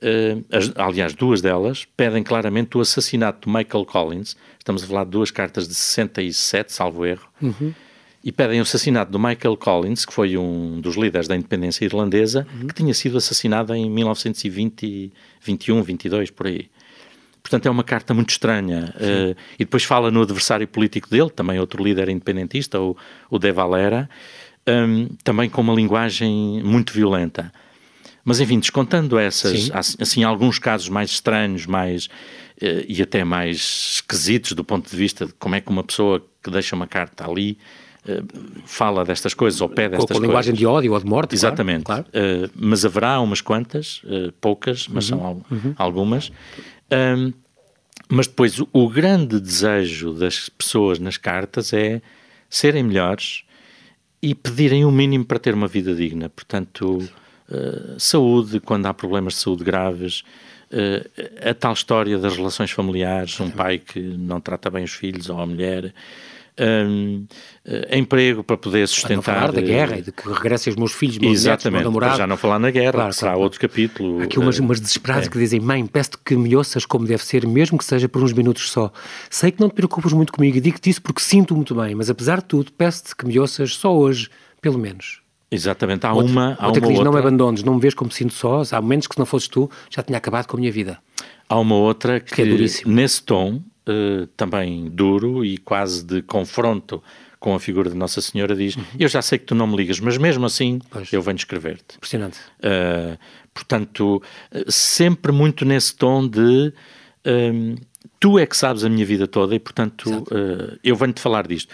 uh, 0.01 0.45
as, 0.57 0.73
aliás, 0.77 1.15
duas 1.15 1.41
delas, 1.41 1.87
pedem 1.97 2.23
claramente 2.23 2.77
o 2.77 2.81
assassinato 2.81 3.49
de 3.49 3.55
Michael 3.55 3.85
Collins. 3.85 4.37
Estamos 4.59 4.85
a 4.85 4.87
falar 4.87 5.05
de 5.05 5.11
duas 5.11 5.31
cartas 5.31 5.67
de 5.69 5.75
67, 5.75 6.73
salvo 6.73 7.05
erro. 7.05 7.29
Uhum. 7.43 7.75
E 8.23 8.33
pedem 8.33 8.59
o 8.59 8.63
assassinato 8.63 9.13
do 9.13 9.19
Michael 9.19 9.57
Collins, 9.57 10.07
que 10.07 10.13
foi 10.13 10.39
um 10.39 10.81
dos 10.81 10.97
líderes 10.97 11.29
da 11.29 11.37
independência 11.37 11.85
irlandesa, 11.85 12.47
uhum. 12.55 12.69
que 12.69 12.75
tinha 12.75 12.95
sido 12.95 13.19
assassinado 13.19 13.75
em 13.75 13.91
1920, 13.91 15.13
21, 15.43 15.83
22, 15.83 16.31
por 16.31 16.47
aí. 16.47 16.71
Portanto, 17.43 17.67
é 17.67 17.71
uma 17.71 17.85
carta 17.85 18.15
muito 18.15 18.31
estranha. 18.31 18.95
Uh, 18.97 19.37
e 19.57 19.67
depois 19.67 19.85
fala 19.85 20.11
no 20.11 20.23
adversário 20.23 20.67
político 20.67 21.11
dele, 21.11 21.29
também 21.29 21.61
outro 21.61 21.85
líder 21.85 22.09
independentista, 22.09 22.81
o, 22.81 22.97
o 23.29 23.39
De 23.39 23.53
Valera 23.53 24.09
um, 24.69 25.09
também 25.23 25.49
com 25.49 25.61
uma 25.61 25.75
linguagem 25.75 26.63
muito 26.63 26.93
violenta. 26.93 27.53
Mas 28.25 28.41
enfim, 28.41 28.59
descontando 28.59 29.19
essas, 29.19 29.65
Sim. 29.65 29.71
assim, 30.01 30.25
alguns 30.25 30.59
casos 30.59 30.89
mais 30.89 31.11
estranhos, 31.11 31.67
mais 31.67 32.07
uh, 32.07 32.85
e 32.89 33.03
até 33.03 33.23
mais 33.23 33.97
esquisitos 33.97 34.53
do 34.53 34.65
ponto 34.65 34.89
de 34.89 34.97
vista 34.97 35.27
de 35.27 35.33
como 35.35 35.55
é 35.55 35.61
que 35.61 35.69
uma 35.71 35.85
pessoa 35.85 36.25
que 36.43 36.51
deixa 36.51 36.75
uma 36.75 36.87
carta 36.87 37.29
ali 37.29 37.59
uh, 38.09 38.27
fala 38.65 39.05
destas 39.05 39.35
coisas 39.35 39.61
ou 39.61 39.69
pede 39.69 39.97
estas 39.97 40.09
com, 40.09 40.15
com 40.15 40.27
linguagem 40.27 40.55
de 40.55 40.65
ódio 40.65 40.95
ou 40.95 40.99
de 40.99 41.05
morte. 41.05 41.35
Exatamente. 41.35 41.85
Claro, 41.85 42.07
claro. 42.11 42.47
Uh, 42.47 42.51
mas 42.55 42.85
haverá 42.87 43.21
umas 43.21 43.43
quantas, 43.43 44.01
poucas, 44.41 44.89
mas 44.89 45.11
uhum, 45.11 45.19
são 45.19 45.45
uhum. 45.51 45.75
algumas. 45.77 46.33
Um, 46.91 47.33
mas 48.09 48.27
depois 48.27 48.59
o, 48.59 48.69
o 48.73 48.89
grande 48.89 49.39
desejo 49.39 50.13
das 50.13 50.49
pessoas 50.49 50.99
nas 50.99 51.17
cartas 51.19 51.73
é 51.73 52.01
serem 52.49 52.83
melhores, 52.83 53.45
e 54.25 54.35
pedirem 54.35 54.87
o 54.87 54.91
mínimo 54.91 55.23
para 55.23 55.39
ter 55.39 55.53
uma 55.53 55.69
vida 55.69 55.95
digna. 55.95 56.31
Portanto, 56.31 56.97
uh, 56.97 58.01
saúde, 58.01 58.59
quando 58.59 58.87
há 58.87 58.95
problemas 58.95 59.35
de 59.35 59.41
saúde 59.41 59.63
graves, 59.63 60.25
uh, 60.73 61.51
a 61.51 61.53
tal 61.53 61.75
história 61.75 62.17
das 62.17 62.35
relações 62.35 62.71
familiares, 62.71 63.39
um 63.39 63.51
pai 63.51 63.79
que 63.79 64.01
não 64.01 64.41
trata 64.41 64.71
bem 64.71 64.83
os 64.83 64.93
filhos 64.93 65.29
ou 65.29 65.39
a 65.39 65.47
mulher. 65.47 65.93
Um, 66.57 67.27
uh, 67.67 67.97
emprego 67.97 68.45
para 68.45 68.57
poder 68.57 68.87
sustentar. 68.87 69.23
Para 69.23 69.35
não 69.35 69.41
falar 69.41 69.53
da 69.53 69.61
guerra 69.61 69.99
e 69.99 70.03
de 70.03 70.13
que 70.13 70.29
regressem 70.29 70.71
os 70.71 70.77
meus 70.77 70.93
filhos, 70.93 71.19
meus 71.19 71.33
Exatamente, 71.33 71.79
netos, 71.79 71.85
namorado. 71.93 72.17
já 72.17 72.27
não 72.29 72.37
falar 72.37 72.61
na 72.61 72.71
guerra, 72.71 72.93
claro, 72.93 73.13
será 73.13 73.33
claro. 73.33 73.43
outro 73.43 73.59
capítulo. 73.59 74.21
Há 74.21 74.25
aqui 74.25 74.39
umas, 74.39 74.61
umas 74.61 74.79
desesperadas 74.79 75.27
é. 75.27 75.31
que 75.31 75.37
dizem: 75.37 75.59
Mãe, 75.59 75.85
peço-te 75.85 76.19
que 76.19 76.37
me 76.37 76.55
ouças 76.55 76.87
como 76.87 77.07
deve 77.07 77.25
ser, 77.25 77.45
mesmo 77.45 77.77
que 77.77 77.85
seja 77.85 78.09
por 78.09 78.23
uns 78.23 78.33
minutos 78.33 78.71
só. 78.71 78.93
Sei 79.29 79.51
que 79.51 79.61
não 79.61 79.69
te 79.69 79.75
preocupas 79.75 80.13
muito 80.13 80.33
comigo 80.33 80.57
e 80.57 80.61
digo-te 80.61 80.91
isso 80.91 81.03
porque 81.03 81.21
sinto 81.21 81.57
muito 81.57 81.75
bem, 81.75 81.93
mas 81.97 82.09
apesar 82.09 82.39
de 82.39 82.45
tudo, 82.45 82.71
peço-te 82.71 83.17
que 83.17 83.27
me 83.27 83.37
ouças 83.37 83.75
só 83.75 83.93
hoje, 83.93 84.31
pelo 84.63 84.79
menos. 84.79 85.23
Exatamente, 85.51 86.07
há 86.07 86.13
outra, 86.13 86.31
uma. 86.31 86.57
Há 86.61 86.67
outra 86.67 86.81
que 86.81 86.87
diz: 86.87 86.99
outra... 86.99 87.05
Não 87.05 87.13
me 87.13 87.19
abandones, 87.19 87.63
não 87.65 87.75
me 87.75 87.81
vês 87.81 87.95
como 87.95 88.13
sinto 88.13 88.33
só, 88.33 88.63
há 88.71 88.81
momentos 88.81 89.09
que 89.09 89.15
se 89.15 89.19
não 89.19 89.27
fosses 89.27 89.49
tu, 89.49 89.69
já 89.91 90.05
tinha 90.05 90.19
acabado 90.19 90.47
com 90.47 90.57
a 90.57 90.61
minha 90.61 90.71
vida. 90.71 90.99
Há 91.49 91.59
uma 91.59 91.75
outra 91.75 92.21
que, 92.21 92.33
que 92.33 92.43
é 92.43 92.87
nesse 92.87 93.23
tom, 93.23 93.61
uh, 93.89 94.27
também 94.37 94.89
duro 94.89 95.45
e 95.45 95.59
quase 95.59 96.05
de 96.05 96.23
confronto 96.23 97.03
com 97.45 97.55
a 97.55 97.61
figura 97.61 97.91
de 97.91 97.97
Nossa 97.97 98.23
Senhora, 98.23 98.57
diz: 98.57 98.75
uhum. 98.75 98.85
Eu 98.99 99.07
já 99.07 99.21
sei 99.21 99.39
que 99.39 99.45
tu 99.45 99.55
não 99.55 99.67
me 99.67 99.77
ligas, 99.77 100.01
mas 100.01 100.17
mesmo 100.17 100.47
assim 100.47 100.81
pois. 100.91 101.13
eu 101.13 101.21
venho 101.21 101.37
escrever-te. 101.37 101.97
Impressionante. 101.97 102.39
Uh, 102.59 103.19
portanto, 103.53 104.23
sempre 104.67 105.31
muito 105.31 105.63
nesse 105.67 105.95
tom 105.95 106.27
de. 106.27 106.73
Um, 107.27 107.75
tu 108.19 108.39
é 108.39 108.47
que 108.47 108.57
sabes 108.57 108.83
a 108.83 108.89
minha 108.89 109.05
vida 109.05 109.27
toda 109.27 109.55
e, 109.55 109.59
portanto, 109.59 110.07
uh, 110.07 110.79
eu 110.83 110.97
venho-te 110.97 111.21
falar 111.21 111.47
disto. 111.47 111.69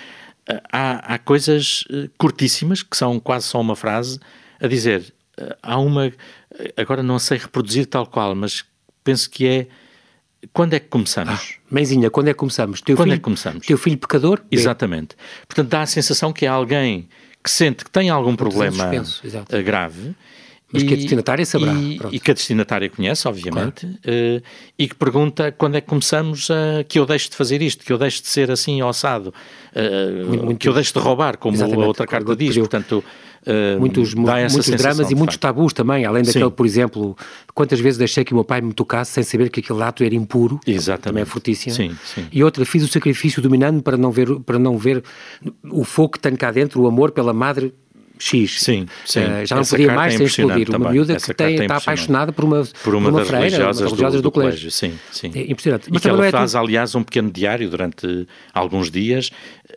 Uh, 0.50 0.60
há, 0.72 1.14
há, 1.14 1.18
coisas 1.18 1.84
curtíssimas, 2.18 2.82
que 2.82 2.96
são 2.96 3.20
quase 3.20 3.46
só 3.46 3.60
uma 3.60 3.76
frase, 3.76 4.18
a 4.60 4.66
dizer. 4.66 5.14
há 5.62 5.78
uma. 5.78 6.12
Agora 6.76 7.00
não 7.00 7.20
sei 7.20 7.38
reproduzir 7.38 7.86
tal 7.86 8.08
qual, 8.08 8.34
mas 8.34 8.64
penso 9.04 9.30
que 9.30 9.46
é 9.46 9.68
quando 10.52 10.74
é 10.74 10.80
que 10.80 10.88
começamos? 10.88 11.58
Ah, 11.58 11.60
mãezinha, 11.70 12.10
quando 12.10 12.28
é 12.28 12.32
que 12.32 12.38
começamos? 12.38 12.80
Teu 12.80 12.96
quando 12.96 13.06
filho, 13.06 13.14
é 13.14 13.18
que 13.18 13.22
começamos? 13.22 13.66
Teu 13.66 13.78
filho 13.78 13.98
pecador? 13.98 14.40
Exatamente. 14.50 15.16
Portanto, 15.46 15.68
dá 15.68 15.82
a 15.82 15.86
sensação 15.86 16.32
que 16.32 16.46
é 16.46 16.48
alguém 16.48 17.08
que 17.42 17.50
sente 17.50 17.84
que 17.84 17.90
tem 17.90 18.10
algum 18.10 18.36
problema 18.36 18.90
eh, 19.50 19.62
grave. 19.62 20.14
Mas 20.72 20.82
e, 20.82 20.86
que 20.86 20.94
a 20.94 20.96
destinatária 20.96 21.46
saberá. 21.46 21.72
E, 21.74 21.98
e, 22.12 22.20
que 22.20 22.30
a 22.30 22.34
destinatária 22.34 22.88
conhece, 22.88 23.26
obviamente, 23.26 23.86
claro. 23.86 24.38
uh, 24.38 24.42
e 24.78 24.88
que 24.88 24.94
pergunta 24.94 25.52
quando 25.52 25.76
é 25.76 25.80
que 25.80 25.88
começamos 25.88 26.48
a, 26.50 26.84
que 26.84 26.98
eu 26.98 27.06
deixo 27.06 27.30
de 27.30 27.36
fazer 27.36 27.60
isto, 27.60 27.84
que 27.84 27.92
eu 27.92 27.98
deixo 27.98 28.22
de 28.22 28.28
ser 28.28 28.50
assim 28.50 28.80
ossado, 28.82 29.34
uh, 29.74 30.26
muito, 30.28 30.44
muito, 30.44 30.58
que 30.58 30.68
eu 30.68 30.72
deixo 30.72 30.92
de 30.92 30.98
roubar, 31.00 31.36
como 31.38 31.60
a 31.62 31.86
outra 31.86 32.06
carta 32.06 32.36
diz. 32.36 32.56
Portanto, 32.56 33.02
Uh, 33.40 33.80
muitos 33.80 34.12
muitos 34.12 34.68
dramas 34.68 35.10
e 35.10 35.14
muitos 35.14 35.38
tabus 35.38 35.72
também, 35.72 36.04
além 36.04 36.22
daquele, 36.22 36.44
Sim. 36.44 36.50
por 36.50 36.66
exemplo, 36.66 37.16
quantas 37.54 37.80
vezes 37.80 37.96
deixei 37.96 38.22
que 38.22 38.32
o 38.32 38.34
meu 38.34 38.44
pai 38.44 38.60
me 38.60 38.74
tocasse 38.74 39.12
sem 39.12 39.22
saber 39.22 39.48
que 39.48 39.60
aquele 39.60 39.82
ato 39.82 40.04
era 40.04 40.14
impuro, 40.14 40.60
Exatamente. 40.66 41.04
também 41.04 41.22
é 41.22 41.24
fortíssimo. 41.24 41.74
Sim, 41.74 41.96
sim. 42.04 42.26
E 42.30 42.44
outra, 42.44 42.66
fiz 42.66 42.82
o 42.82 42.88
sacrifício 42.88 43.40
dominando 43.40 43.82
para 43.82 43.96
não 43.96 44.10
ver, 44.10 44.28
para 44.40 44.58
não 44.58 44.76
ver 44.76 45.02
o 45.70 45.84
fogo 45.84 46.10
que 46.10 46.20
tem 46.20 46.36
cá 46.36 46.50
dentro, 46.50 46.82
o 46.82 46.86
amor 46.86 47.12
pela 47.12 47.32
madre 47.32 47.72
X. 48.20 48.60
Sim, 48.60 48.86
sim. 49.04 49.20
Uh, 49.20 49.46
já 49.46 49.56
não 49.56 49.62
Essa 49.62 49.76
podia 49.76 49.92
mais 49.92 50.14
é 50.14 50.16
sem 50.18 50.26
explodir. 50.26 50.66
Também. 50.66 50.80
Uma 50.80 50.92
miúda 50.92 51.14
Essa 51.14 51.26
que 51.26 51.34
tem, 51.34 51.58
é 51.58 51.62
está 51.62 51.76
apaixonada 51.76 52.32
por 52.32 52.44
uma, 52.44 52.62
por 52.84 52.94
uma, 52.94 53.10
por 53.10 53.10
uma 53.10 53.18
das 53.18 53.28
freira, 53.28 53.44
religiosas, 53.44 53.80
uma 53.80 53.88
religiosas 53.88 54.20
do, 54.20 54.22
do, 54.24 54.30
colégio. 54.30 54.70
Sim, 54.70 54.98
sim. 55.10 55.32
É 55.34 55.50
impressionante. 55.50 55.88
Mas 55.90 55.98
e 55.98 56.02
que 56.02 56.08
ela 56.08 56.26
é 56.26 56.30
faz, 56.30 56.54
aliás, 56.54 56.94
um 56.94 57.02
pequeno 57.02 57.30
diário 57.30 57.68
durante 57.70 58.28
alguns 58.52 58.90
dias 58.90 59.30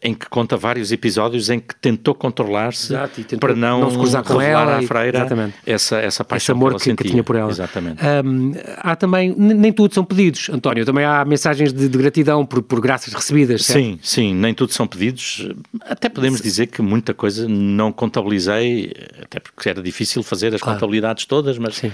em 0.03 0.13
que 0.13 0.27
conta 0.27 0.57
vários 0.57 0.91
episódios 0.91 1.49
em 1.49 1.59
que 1.59 1.73
tentou 1.75 2.13
controlar-se 2.13 2.93
para 3.39 3.55
não, 3.55 3.79
não 3.79 3.89
se 3.89 3.97
cruzar 3.97 4.23
com 4.23 4.41
ela 4.41 4.77
à 4.77 4.81
freira 4.81 5.19
exatamente. 5.19 5.55
essa, 5.65 5.97
essa 5.97 6.25
paixão 6.25 6.55
Esse 6.55 6.65
amor 6.65 6.79
que, 6.79 6.93
que, 6.93 7.09
tinha 7.09 7.23
por 7.23 7.37
ela. 7.37 7.49
Exatamente. 7.49 8.01
Um, 8.03 8.51
há 8.77 8.97
também, 8.97 9.33
nem 9.37 9.71
tudo 9.71 9.93
são 9.93 10.03
pedidos, 10.03 10.49
António, 10.49 10.85
também 10.85 11.05
há 11.05 11.23
mensagens 11.23 11.71
de, 11.71 11.87
de 11.87 11.97
gratidão 11.97 12.45
por, 12.45 12.61
por 12.61 12.81
graças 12.81 13.13
recebidas, 13.13 13.65
certo? 13.65 13.79
Sim, 13.79 13.99
sim, 14.01 14.35
nem 14.35 14.53
tudo 14.53 14.73
são 14.73 14.85
pedidos. 14.85 15.47
Até 15.81 16.09
podemos 16.09 16.39
sim. 16.39 16.43
dizer 16.43 16.67
que 16.67 16.81
muita 16.81 17.13
coisa 17.13 17.47
não 17.47 17.93
contabilizei, 17.93 18.93
até 19.21 19.39
porque 19.39 19.69
era 19.69 19.81
difícil 19.81 20.21
fazer 20.21 20.53
as 20.53 20.61
claro. 20.61 20.77
contabilidades 20.77 21.25
todas, 21.25 21.57
mas 21.57 21.77
uh, 21.81 21.91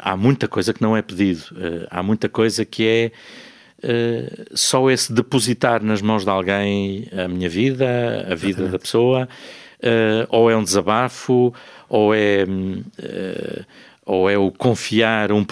há 0.00 0.16
muita 0.16 0.48
coisa 0.48 0.72
que 0.72 0.80
não 0.80 0.96
é 0.96 1.02
pedido. 1.02 1.42
Uh, 1.52 1.86
há 1.90 2.02
muita 2.02 2.30
coisa 2.30 2.64
que 2.64 2.86
é 2.86 3.12
Uh, 3.82 4.44
só 4.54 4.90
esse 4.90 5.10
depositar 5.10 5.82
nas 5.82 6.02
mãos 6.02 6.24
de 6.24 6.30
alguém 6.30 7.08
a 7.16 7.26
minha 7.26 7.48
vida, 7.48 8.26
a 8.30 8.34
vida 8.34 8.62
Exatamente. 8.62 8.72
da 8.72 8.78
pessoa, 8.78 9.28
uh, 9.82 10.26
ou 10.28 10.50
é 10.50 10.56
um 10.56 10.62
desabafo, 10.62 11.54
ou 11.88 12.14
é. 12.14 12.44
Uh, 12.44 13.64
ou 14.10 14.28
é 14.28 14.36
o 14.36 14.50
confiar 14.50 15.30
um 15.30 15.46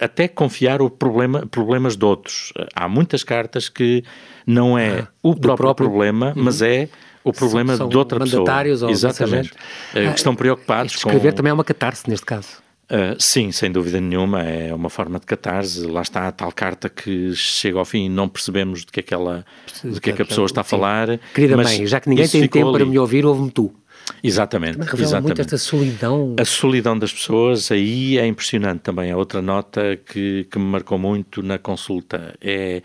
até 0.00 0.26
confiar 0.26 0.82
o 0.82 0.90
problema 0.90 1.46
problemas 1.46 1.96
de 1.96 2.04
outros 2.04 2.52
há 2.74 2.88
muitas 2.88 3.22
cartas 3.22 3.68
que 3.68 4.02
não 4.44 4.76
é 4.76 5.00
ah, 5.00 5.08
o 5.22 5.36
próprio, 5.36 5.56
próprio, 5.56 5.88
problema 5.88 6.32
uhum. 6.34 6.42
mas 6.42 6.62
é 6.62 6.88
o 7.22 7.32
problema 7.32 7.76
são, 7.76 7.88
de 7.88 7.96
outra 7.96 8.18
mandatários 8.18 8.80
pessoa 8.80 8.88
ou 8.88 8.92
exatamente 8.92 9.52
ah, 9.94 10.10
que 10.10 10.18
estão 10.18 10.34
preocupados 10.34 10.94
escrever 10.94 11.30
com... 11.30 11.36
também 11.36 11.50
é 11.50 11.52
uma 11.52 11.62
catarse 11.62 12.10
neste 12.10 12.26
caso 12.26 12.65
Uh, 12.88 13.20
sim, 13.20 13.50
sem 13.50 13.72
dúvida 13.72 14.00
nenhuma, 14.00 14.42
é 14.42 14.72
uma 14.72 14.88
forma 14.88 15.18
de 15.18 15.26
catarse. 15.26 15.84
Lá 15.86 16.02
está 16.02 16.28
a 16.28 16.32
tal 16.32 16.52
carta 16.52 16.88
que 16.88 17.34
chega 17.34 17.78
ao 17.78 17.84
fim 17.84 18.06
e 18.06 18.08
não 18.08 18.28
percebemos 18.28 18.80
de 18.80 18.86
que, 18.86 19.00
aquela, 19.00 19.44
de 19.82 20.00
que, 20.00 20.10
é 20.10 20.12
que 20.12 20.22
a 20.22 20.24
pessoa 20.24 20.46
está 20.46 20.60
a 20.60 20.64
falar. 20.64 21.18
Querida 21.34 21.56
mãe, 21.56 21.86
já 21.86 22.00
que 22.00 22.08
ninguém 22.08 22.28
tem 22.28 22.46
tempo 22.46 22.68
ali. 22.68 22.78
para 22.78 22.86
me 22.86 22.98
ouvir, 22.98 23.26
ouve-me 23.26 23.50
tu. 23.50 23.74
Exatamente. 24.22 24.78
Mas 24.78 24.86
revela 24.86 25.02
exatamente. 25.02 25.26
muito 25.26 25.40
esta 25.40 25.58
solidão. 25.58 26.36
A 26.38 26.44
solidão 26.44 26.96
das 26.96 27.12
pessoas 27.12 27.72
aí 27.72 28.18
é 28.18 28.26
impressionante 28.26 28.80
também. 28.80 29.10
A 29.10 29.16
outra 29.16 29.42
nota 29.42 29.96
que, 29.96 30.46
que 30.50 30.58
me 30.58 30.66
marcou 30.66 30.96
muito 30.96 31.42
na 31.42 31.58
consulta 31.58 32.34
é 32.40 32.82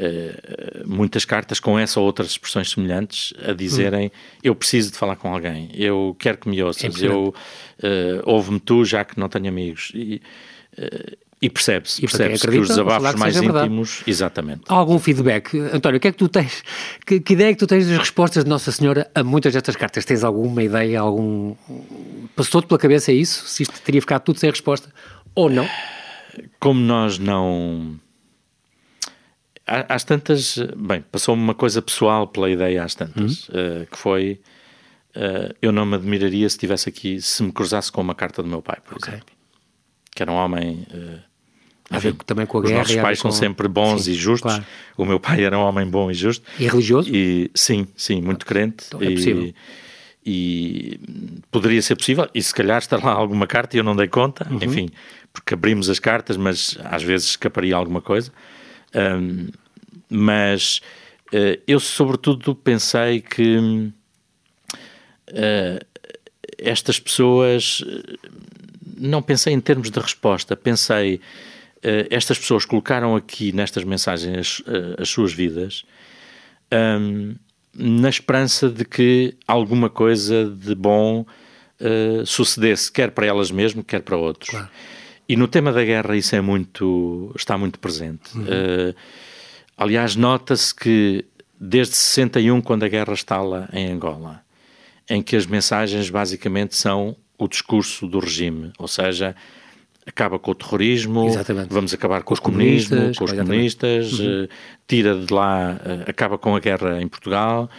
uh, 0.00 0.88
muitas 0.88 1.24
cartas 1.24 1.60
com 1.60 1.78
essa 1.78 2.00
ou 2.00 2.06
outras 2.06 2.30
expressões 2.30 2.70
semelhantes 2.70 3.34
a 3.44 3.52
dizerem 3.52 4.06
hum. 4.06 4.38
eu 4.42 4.54
preciso 4.54 4.92
de 4.92 4.98
falar 4.98 5.16
com 5.16 5.32
alguém, 5.32 5.70
eu 5.74 6.16
quero 6.18 6.38
que 6.38 6.48
me 6.48 6.62
ouças, 6.62 7.02
é 7.02 7.06
eu 7.06 7.34
uh, 7.82 8.22
ouve-me 8.24 8.60
tu 8.60 8.84
já 8.84 9.04
que 9.04 9.18
não 9.18 9.28
tenho 9.28 9.48
amigos. 9.48 9.92
E, 9.94 10.20
uh, 10.78 11.16
e 11.40 11.48
percebe-se, 11.48 12.00
percebe-se 12.00 12.48
que 12.48 12.58
os 12.58 12.68
desabafos 12.68 13.14
mais 13.14 13.36
íntimos, 13.36 14.02
exatamente. 14.08 14.62
Há 14.68 14.74
algum 14.74 14.98
feedback? 14.98 15.56
António, 15.72 15.98
o 15.98 16.00
que 16.00 16.08
é 16.08 16.12
que 16.12 16.18
tu 16.18 16.28
tens? 16.28 16.64
Que, 17.06 17.20
que, 17.20 17.34
ideia 17.34 17.50
é 17.50 17.52
que 17.52 17.58
tu 17.60 17.66
tens 17.66 17.86
das 17.86 17.96
respostas 17.96 18.42
de 18.42 18.50
Nossa 18.50 18.72
Senhora 18.72 19.08
a 19.14 19.22
muitas 19.22 19.52
destas 19.52 19.76
cartas? 19.76 20.04
Tens 20.04 20.24
alguma 20.24 20.64
ideia, 20.64 20.98
algum... 20.98 21.54
Passou-te 22.34 22.66
pela 22.66 22.78
cabeça 22.78 23.12
isso? 23.12 23.46
Se 23.46 23.62
isto 23.62 23.80
teria 23.82 24.00
ficado 24.00 24.22
tudo 24.22 24.40
sem 24.40 24.50
resposta? 24.50 24.92
Ou 25.32 25.48
não? 25.48 25.68
Como 26.58 26.80
nós 26.80 27.20
não... 27.20 28.00
Às 29.88 30.02
tantas... 30.04 30.58
Bem, 30.76 31.02
passou-me 31.12 31.42
uma 31.42 31.54
coisa 31.54 31.82
pessoal 31.82 32.26
pela 32.26 32.48
ideia 32.50 32.82
às 32.82 32.94
tantas, 32.94 33.48
hum? 33.48 33.52
uh, 33.52 33.86
que 33.86 33.98
foi... 33.98 34.40
Uh, 35.14 35.54
eu 35.60 35.72
não 35.72 35.84
me 35.84 35.96
admiraria 35.96 36.48
se 36.48 36.56
estivesse 36.56 36.88
aqui, 36.88 37.20
se 37.20 37.42
me 37.42 37.52
cruzasse 37.52 37.90
com 37.90 38.00
uma 38.00 38.14
carta 38.14 38.42
do 38.42 38.48
meu 38.48 38.62
pai, 38.62 38.78
por 38.84 38.96
okay. 38.96 39.14
exemplo. 39.14 39.34
Que 40.14 40.22
era 40.22 40.32
um 40.32 40.36
homem... 40.36 40.86
Uh, 40.92 41.28
a 41.90 41.98
ver 41.98 42.14
também 42.26 42.44
com 42.44 42.58
a 42.58 42.62
guerra. 42.62 42.82
Os 42.82 42.88
nossos 42.88 43.02
pais 43.02 43.18
são 43.18 43.32
sempre 43.32 43.66
bons 43.66 44.04
sim, 44.04 44.10
e 44.12 44.14
justos. 44.14 44.52
Claro. 44.52 44.66
O 44.96 45.04
meu 45.04 45.18
pai 45.18 45.42
era 45.42 45.58
um 45.58 45.62
homem 45.62 45.86
bom 45.86 46.10
e 46.10 46.14
justo. 46.14 46.44
E 46.58 46.66
religioso? 46.66 47.08
E, 47.10 47.50
sim, 47.54 47.86
sim, 47.96 48.20
muito 48.20 48.44
crente. 48.44 48.86
Então 48.88 49.02
é 49.02 49.10
possível. 49.10 49.44
E, 49.44 49.54
e, 50.26 51.00
poderia 51.50 51.80
ser 51.80 51.96
possível, 51.96 52.28
e 52.34 52.42
se 52.42 52.52
calhar 52.52 52.78
está 52.78 52.98
lá 52.98 53.12
alguma 53.12 53.46
carta 53.46 53.76
e 53.76 53.80
eu 53.80 53.84
não 53.84 53.96
dei 53.96 54.06
conta, 54.06 54.46
uhum. 54.50 54.58
enfim, 54.62 54.90
porque 55.32 55.54
abrimos 55.54 55.88
as 55.88 55.98
cartas, 55.98 56.36
mas 56.36 56.76
às 56.84 57.02
vezes 57.02 57.30
escaparia 57.30 57.74
alguma 57.74 58.02
coisa. 58.02 58.30
Um, 58.94 59.48
mas 60.08 60.80
uh, 61.32 61.60
eu, 61.66 61.78
sobretudo, 61.80 62.54
pensei 62.54 63.20
que 63.20 63.58
uh, 65.30 65.86
estas 66.58 66.98
pessoas. 66.98 67.84
Não 69.00 69.22
pensei 69.22 69.52
em 69.52 69.60
termos 69.60 69.90
de 69.90 70.00
resposta, 70.00 70.56
pensei 70.56 71.16
uh, 71.16 72.08
estas 72.10 72.38
pessoas 72.38 72.64
colocaram 72.64 73.14
aqui 73.14 73.52
nestas 73.52 73.84
mensagens 73.84 74.58
uh, 74.60 75.00
as 75.00 75.08
suas 75.08 75.32
vidas 75.32 75.84
um, 76.72 77.34
na 77.74 78.08
esperança 78.08 78.68
de 78.68 78.84
que 78.84 79.34
alguma 79.46 79.88
coisa 79.88 80.44
de 80.46 80.74
bom 80.74 81.24
uh, 81.80 82.26
sucedesse, 82.26 82.90
quer 82.90 83.10
para 83.10 83.26
elas 83.26 83.50
mesmas, 83.50 83.84
quer 83.86 84.02
para 84.02 84.16
outros. 84.16 84.50
Claro. 84.50 84.68
E 85.28 85.36
no 85.36 85.46
tema 85.46 85.72
da 85.72 85.84
guerra 85.84 86.16
isso 86.16 86.34
é 86.34 86.40
muito, 86.40 87.32
está 87.36 87.58
muito 87.58 87.78
presente. 87.78 88.36
Uhum. 88.36 88.94
aliás, 89.76 90.16
nota-se 90.16 90.74
que 90.74 91.24
desde 91.60 91.96
61, 91.96 92.60
quando 92.60 92.84
a 92.84 92.88
guerra 92.88 93.12
estala 93.12 93.68
em 93.72 93.90
Angola, 93.90 94.42
em 95.08 95.22
que 95.22 95.36
as 95.36 95.46
mensagens 95.46 96.08
basicamente 96.10 96.76
são 96.76 97.16
o 97.36 97.48
discurso 97.48 98.06
do 98.06 98.18
regime, 98.18 98.72
ou 98.78 98.88
seja, 98.88 99.34
acaba 100.06 100.38
com 100.38 100.50
o 100.50 100.54
terrorismo, 100.54 101.26
Exatamente. 101.26 101.68
vamos 101.72 101.94
acabar 101.94 102.22
com, 102.22 102.34
com 102.34 102.40
o 102.40 102.42
comunismo, 102.42 102.96
comunistas, 102.96 103.18
com 103.18 103.24
os 103.24 103.32
comunistas, 103.32 104.18
uhum. 104.18 104.44
uh, 104.44 104.48
tira 104.86 105.14
de 105.14 105.32
lá, 105.32 105.76
uh, 105.76 106.10
acaba 106.10 106.38
com 106.38 106.54
a 106.56 106.60
guerra 106.60 107.00
em 107.00 107.08
Portugal, 107.08 107.70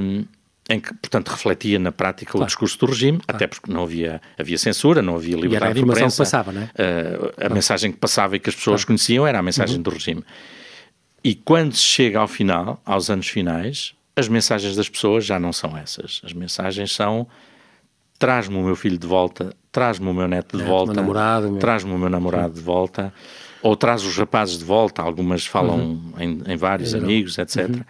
um, 0.00 0.24
em 0.68 0.78
que, 0.78 0.92
portanto, 0.92 1.28
refletia 1.28 1.78
na 1.78 1.90
prática 1.90 2.32
claro. 2.32 2.44
o 2.44 2.46
discurso 2.46 2.78
do 2.78 2.86
regime, 2.86 3.18
claro. 3.18 3.36
até 3.36 3.46
porque 3.46 3.72
não 3.72 3.84
havia, 3.84 4.20
havia 4.38 4.58
censura, 4.58 5.00
não 5.00 5.16
havia 5.16 5.36
liberdade 5.36 5.74
de 5.74 5.80
imprensa. 5.80 6.16
Que 6.16 6.18
passava, 6.18 6.52
não 6.52 6.62
é? 6.62 6.64
Uh, 6.66 7.46
a 7.46 7.48
mensagem 7.48 7.90
que 7.90 7.96
passava 7.96 8.36
e 8.36 8.38
que 8.38 8.50
as 8.50 8.54
pessoas 8.54 8.82
claro. 8.82 8.86
conheciam 8.88 9.26
era 9.26 9.38
a 9.38 9.42
mensagem 9.42 9.76
uhum. 9.76 9.82
do 9.82 9.90
regime. 9.90 10.22
E 11.24 11.34
quando 11.34 11.74
se 11.74 11.82
chega 11.82 12.20
ao 12.20 12.28
final, 12.28 12.82
aos 12.84 13.08
anos 13.08 13.28
finais, 13.28 13.94
as 14.14 14.28
mensagens 14.28 14.76
das 14.76 14.88
pessoas 14.88 15.24
já 15.24 15.38
não 15.38 15.52
são 15.52 15.76
essas. 15.76 16.20
As 16.24 16.32
mensagens 16.32 16.94
são 16.94 17.26
traz-me 18.18 18.56
o 18.56 18.62
meu 18.62 18.76
filho 18.76 18.98
de 18.98 19.06
volta, 19.06 19.54
traz-me 19.70 20.08
o 20.08 20.12
meu 20.12 20.26
neto 20.26 20.56
de 20.56 20.64
neto, 20.64 20.68
volta, 20.68 21.58
traz-me 21.60 21.92
o 21.92 21.98
meu 21.98 22.10
namorado 22.10 22.48
Sim. 22.48 22.58
de 22.58 22.60
volta, 22.60 23.14
ou 23.62 23.76
traz 23.76 24.04
os 24.04 24.16
rapazes 24.16 24.58
de 24.58 24.64
volta, 24.64 25.02
algumas 25.02 25.46
falam 25.46 25.78
uhum. 25.78 26.12
em, 26.18 26.42
em, 26.46 26.56
vários 26.56 26.94
é 26.94 26.98
amigos, 26.98 27.38
etc. 27.38 27.68
Uhum. 27.68 27.84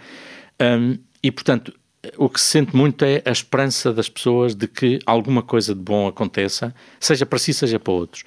Um, 0.60 0.98
e, 1.22 1.32
portanto, 1.32 1.72
o 2.16 2.28
que 2.28 2.40
se 2.40 2.46
sente 2.46 2.74
muito 2.74 3.04
é 3.04 3.22
a 3.24 3.30
esperança 3.30 3.92
das 3.92 4.08
pessoas 4.08 4.54
de 4.54 4.66
que 4.66 4.98
alguma 5.04 5.42
coisa 5.42 5.74
de 5.74 5.80
bom 5.80 6.06
aconteça, 6.06 6.74
seja 6.98 7.26
para 7.26 7.38
si, 7.38 7.52
seja 7.52 7.78
para 7.78 7.92
outros. 7.92 8.24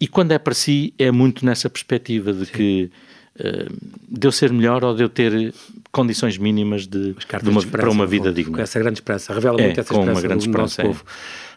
E 0.00 0.06
quando 0.06 0.32
é 0.32 0.38
para 0.38 0.54
si, 0.54 0.92
é 0.98 1.10
muito 1.10 1.46
nessa 1.46 1.70
perspectiva 1.70 2.32
de 2.32 2.46
Sim. 2.46 2.52
que 2.52 2.90
de 4.08 4.26
eu 4.26 4.32
ser 4.32 4.52
melhor 4.52 4.82
ou 4.84 4.94
de 4.94 5.02
eu 5.02 5.08
ter 5.08 5.54
condições 5.90 6.36
mínimas 6.38 6.86
de, 6.86 7.14
de 7.14 7.48
uma, 7.48 7.62
para 7.62 7.90
uma 7.90 8.06
vida 8.06 8.32
digna. 8.32 8.56
Com 8.56 8.62
essa 8.62 8.78
grande 8.78 8.98
esperança, 8.98 9.32
revela 9.32 9.60
é, 9.60 9.64
muito 9.64 9.80
essa 9.80 9.92
esperança 9.92 10.12
uma 10.12 10.20
grande 10.20 10.46
do 10.46 10.50
esperança, 10.50 10.62
nosso 10.62 10.80
é. 10.80 10.84
povo. 10.84 11.04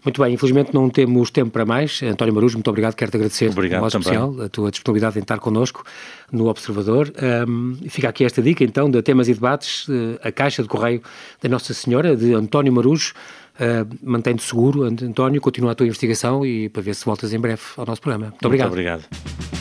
Muito 0.04 0.22
bem, 0.22 0.34
infelizmente 0.34 0.74
não 0.74 0.90
temos 0.90 1.30
tempo 1.30 1.52
para 1.52 1.64
mais. 1.64 2.02
António 2.02 2.34
Marujo, 2.34 2.58
muito 2.58 2.68
obrigado, 2.70 2.96
quero-te 2.96 3.18
agradecer 3.18 3.50
obrigado 3.50 3.82
modo 3.82 3.98
especial 4.00 4.42
a 4.42 4.50
tua 4.50 4.72
disponibilidade 4.72 5.20
em 5.20 5.22
estar 5.22 5.38
connosco 5.38 5.84
no 6.32 6.48
Observador. 6.48 7.14
Um, 7.48 7.78
fica 7.88 8.10
aqui 8.10 8.24
esta 8.24 8.42
dica 8.42 8.64
então 8.64 8.90
de 8.90 9.02
temas 9.04 9.28
e 9.28 9.34
debates, 9.34 9.88
uh, 9.88 10.20
a 10.24 10.32
caixa 10.32 10.64
de 10.64 10.70
correio 10.70 11.02
da 11.42 11.50
Nossa 11.50 11.74
Senhora, 11.74 12.16
de 12.16 12.34
António 12.34 12.74
Marujo. 12.74 13.14
Uh, 13.56 13.88
Mantém-te 14.02 14.42
seguro, 14.42 14.84
António, 14.84 15.40
continua 15.40 15.74
a 15.74 15.76
tua 15.76 15.86
investigação 15.86 16.44
e 16.44 16.68
para 16.70 16.82
ver 16.82 16.96
se 16.96 17.06
voltas 17.06 17.32
em 17.32 17.40
breve 17.40 17.62
ao 17.78 17.86
nosso 17.86 18.02
programa. 18.02 18.28
Muito 18.30 18.46
obrigado. 18.46 18.70
Muito 18.70 18.80
obrigado. 18.80 19.61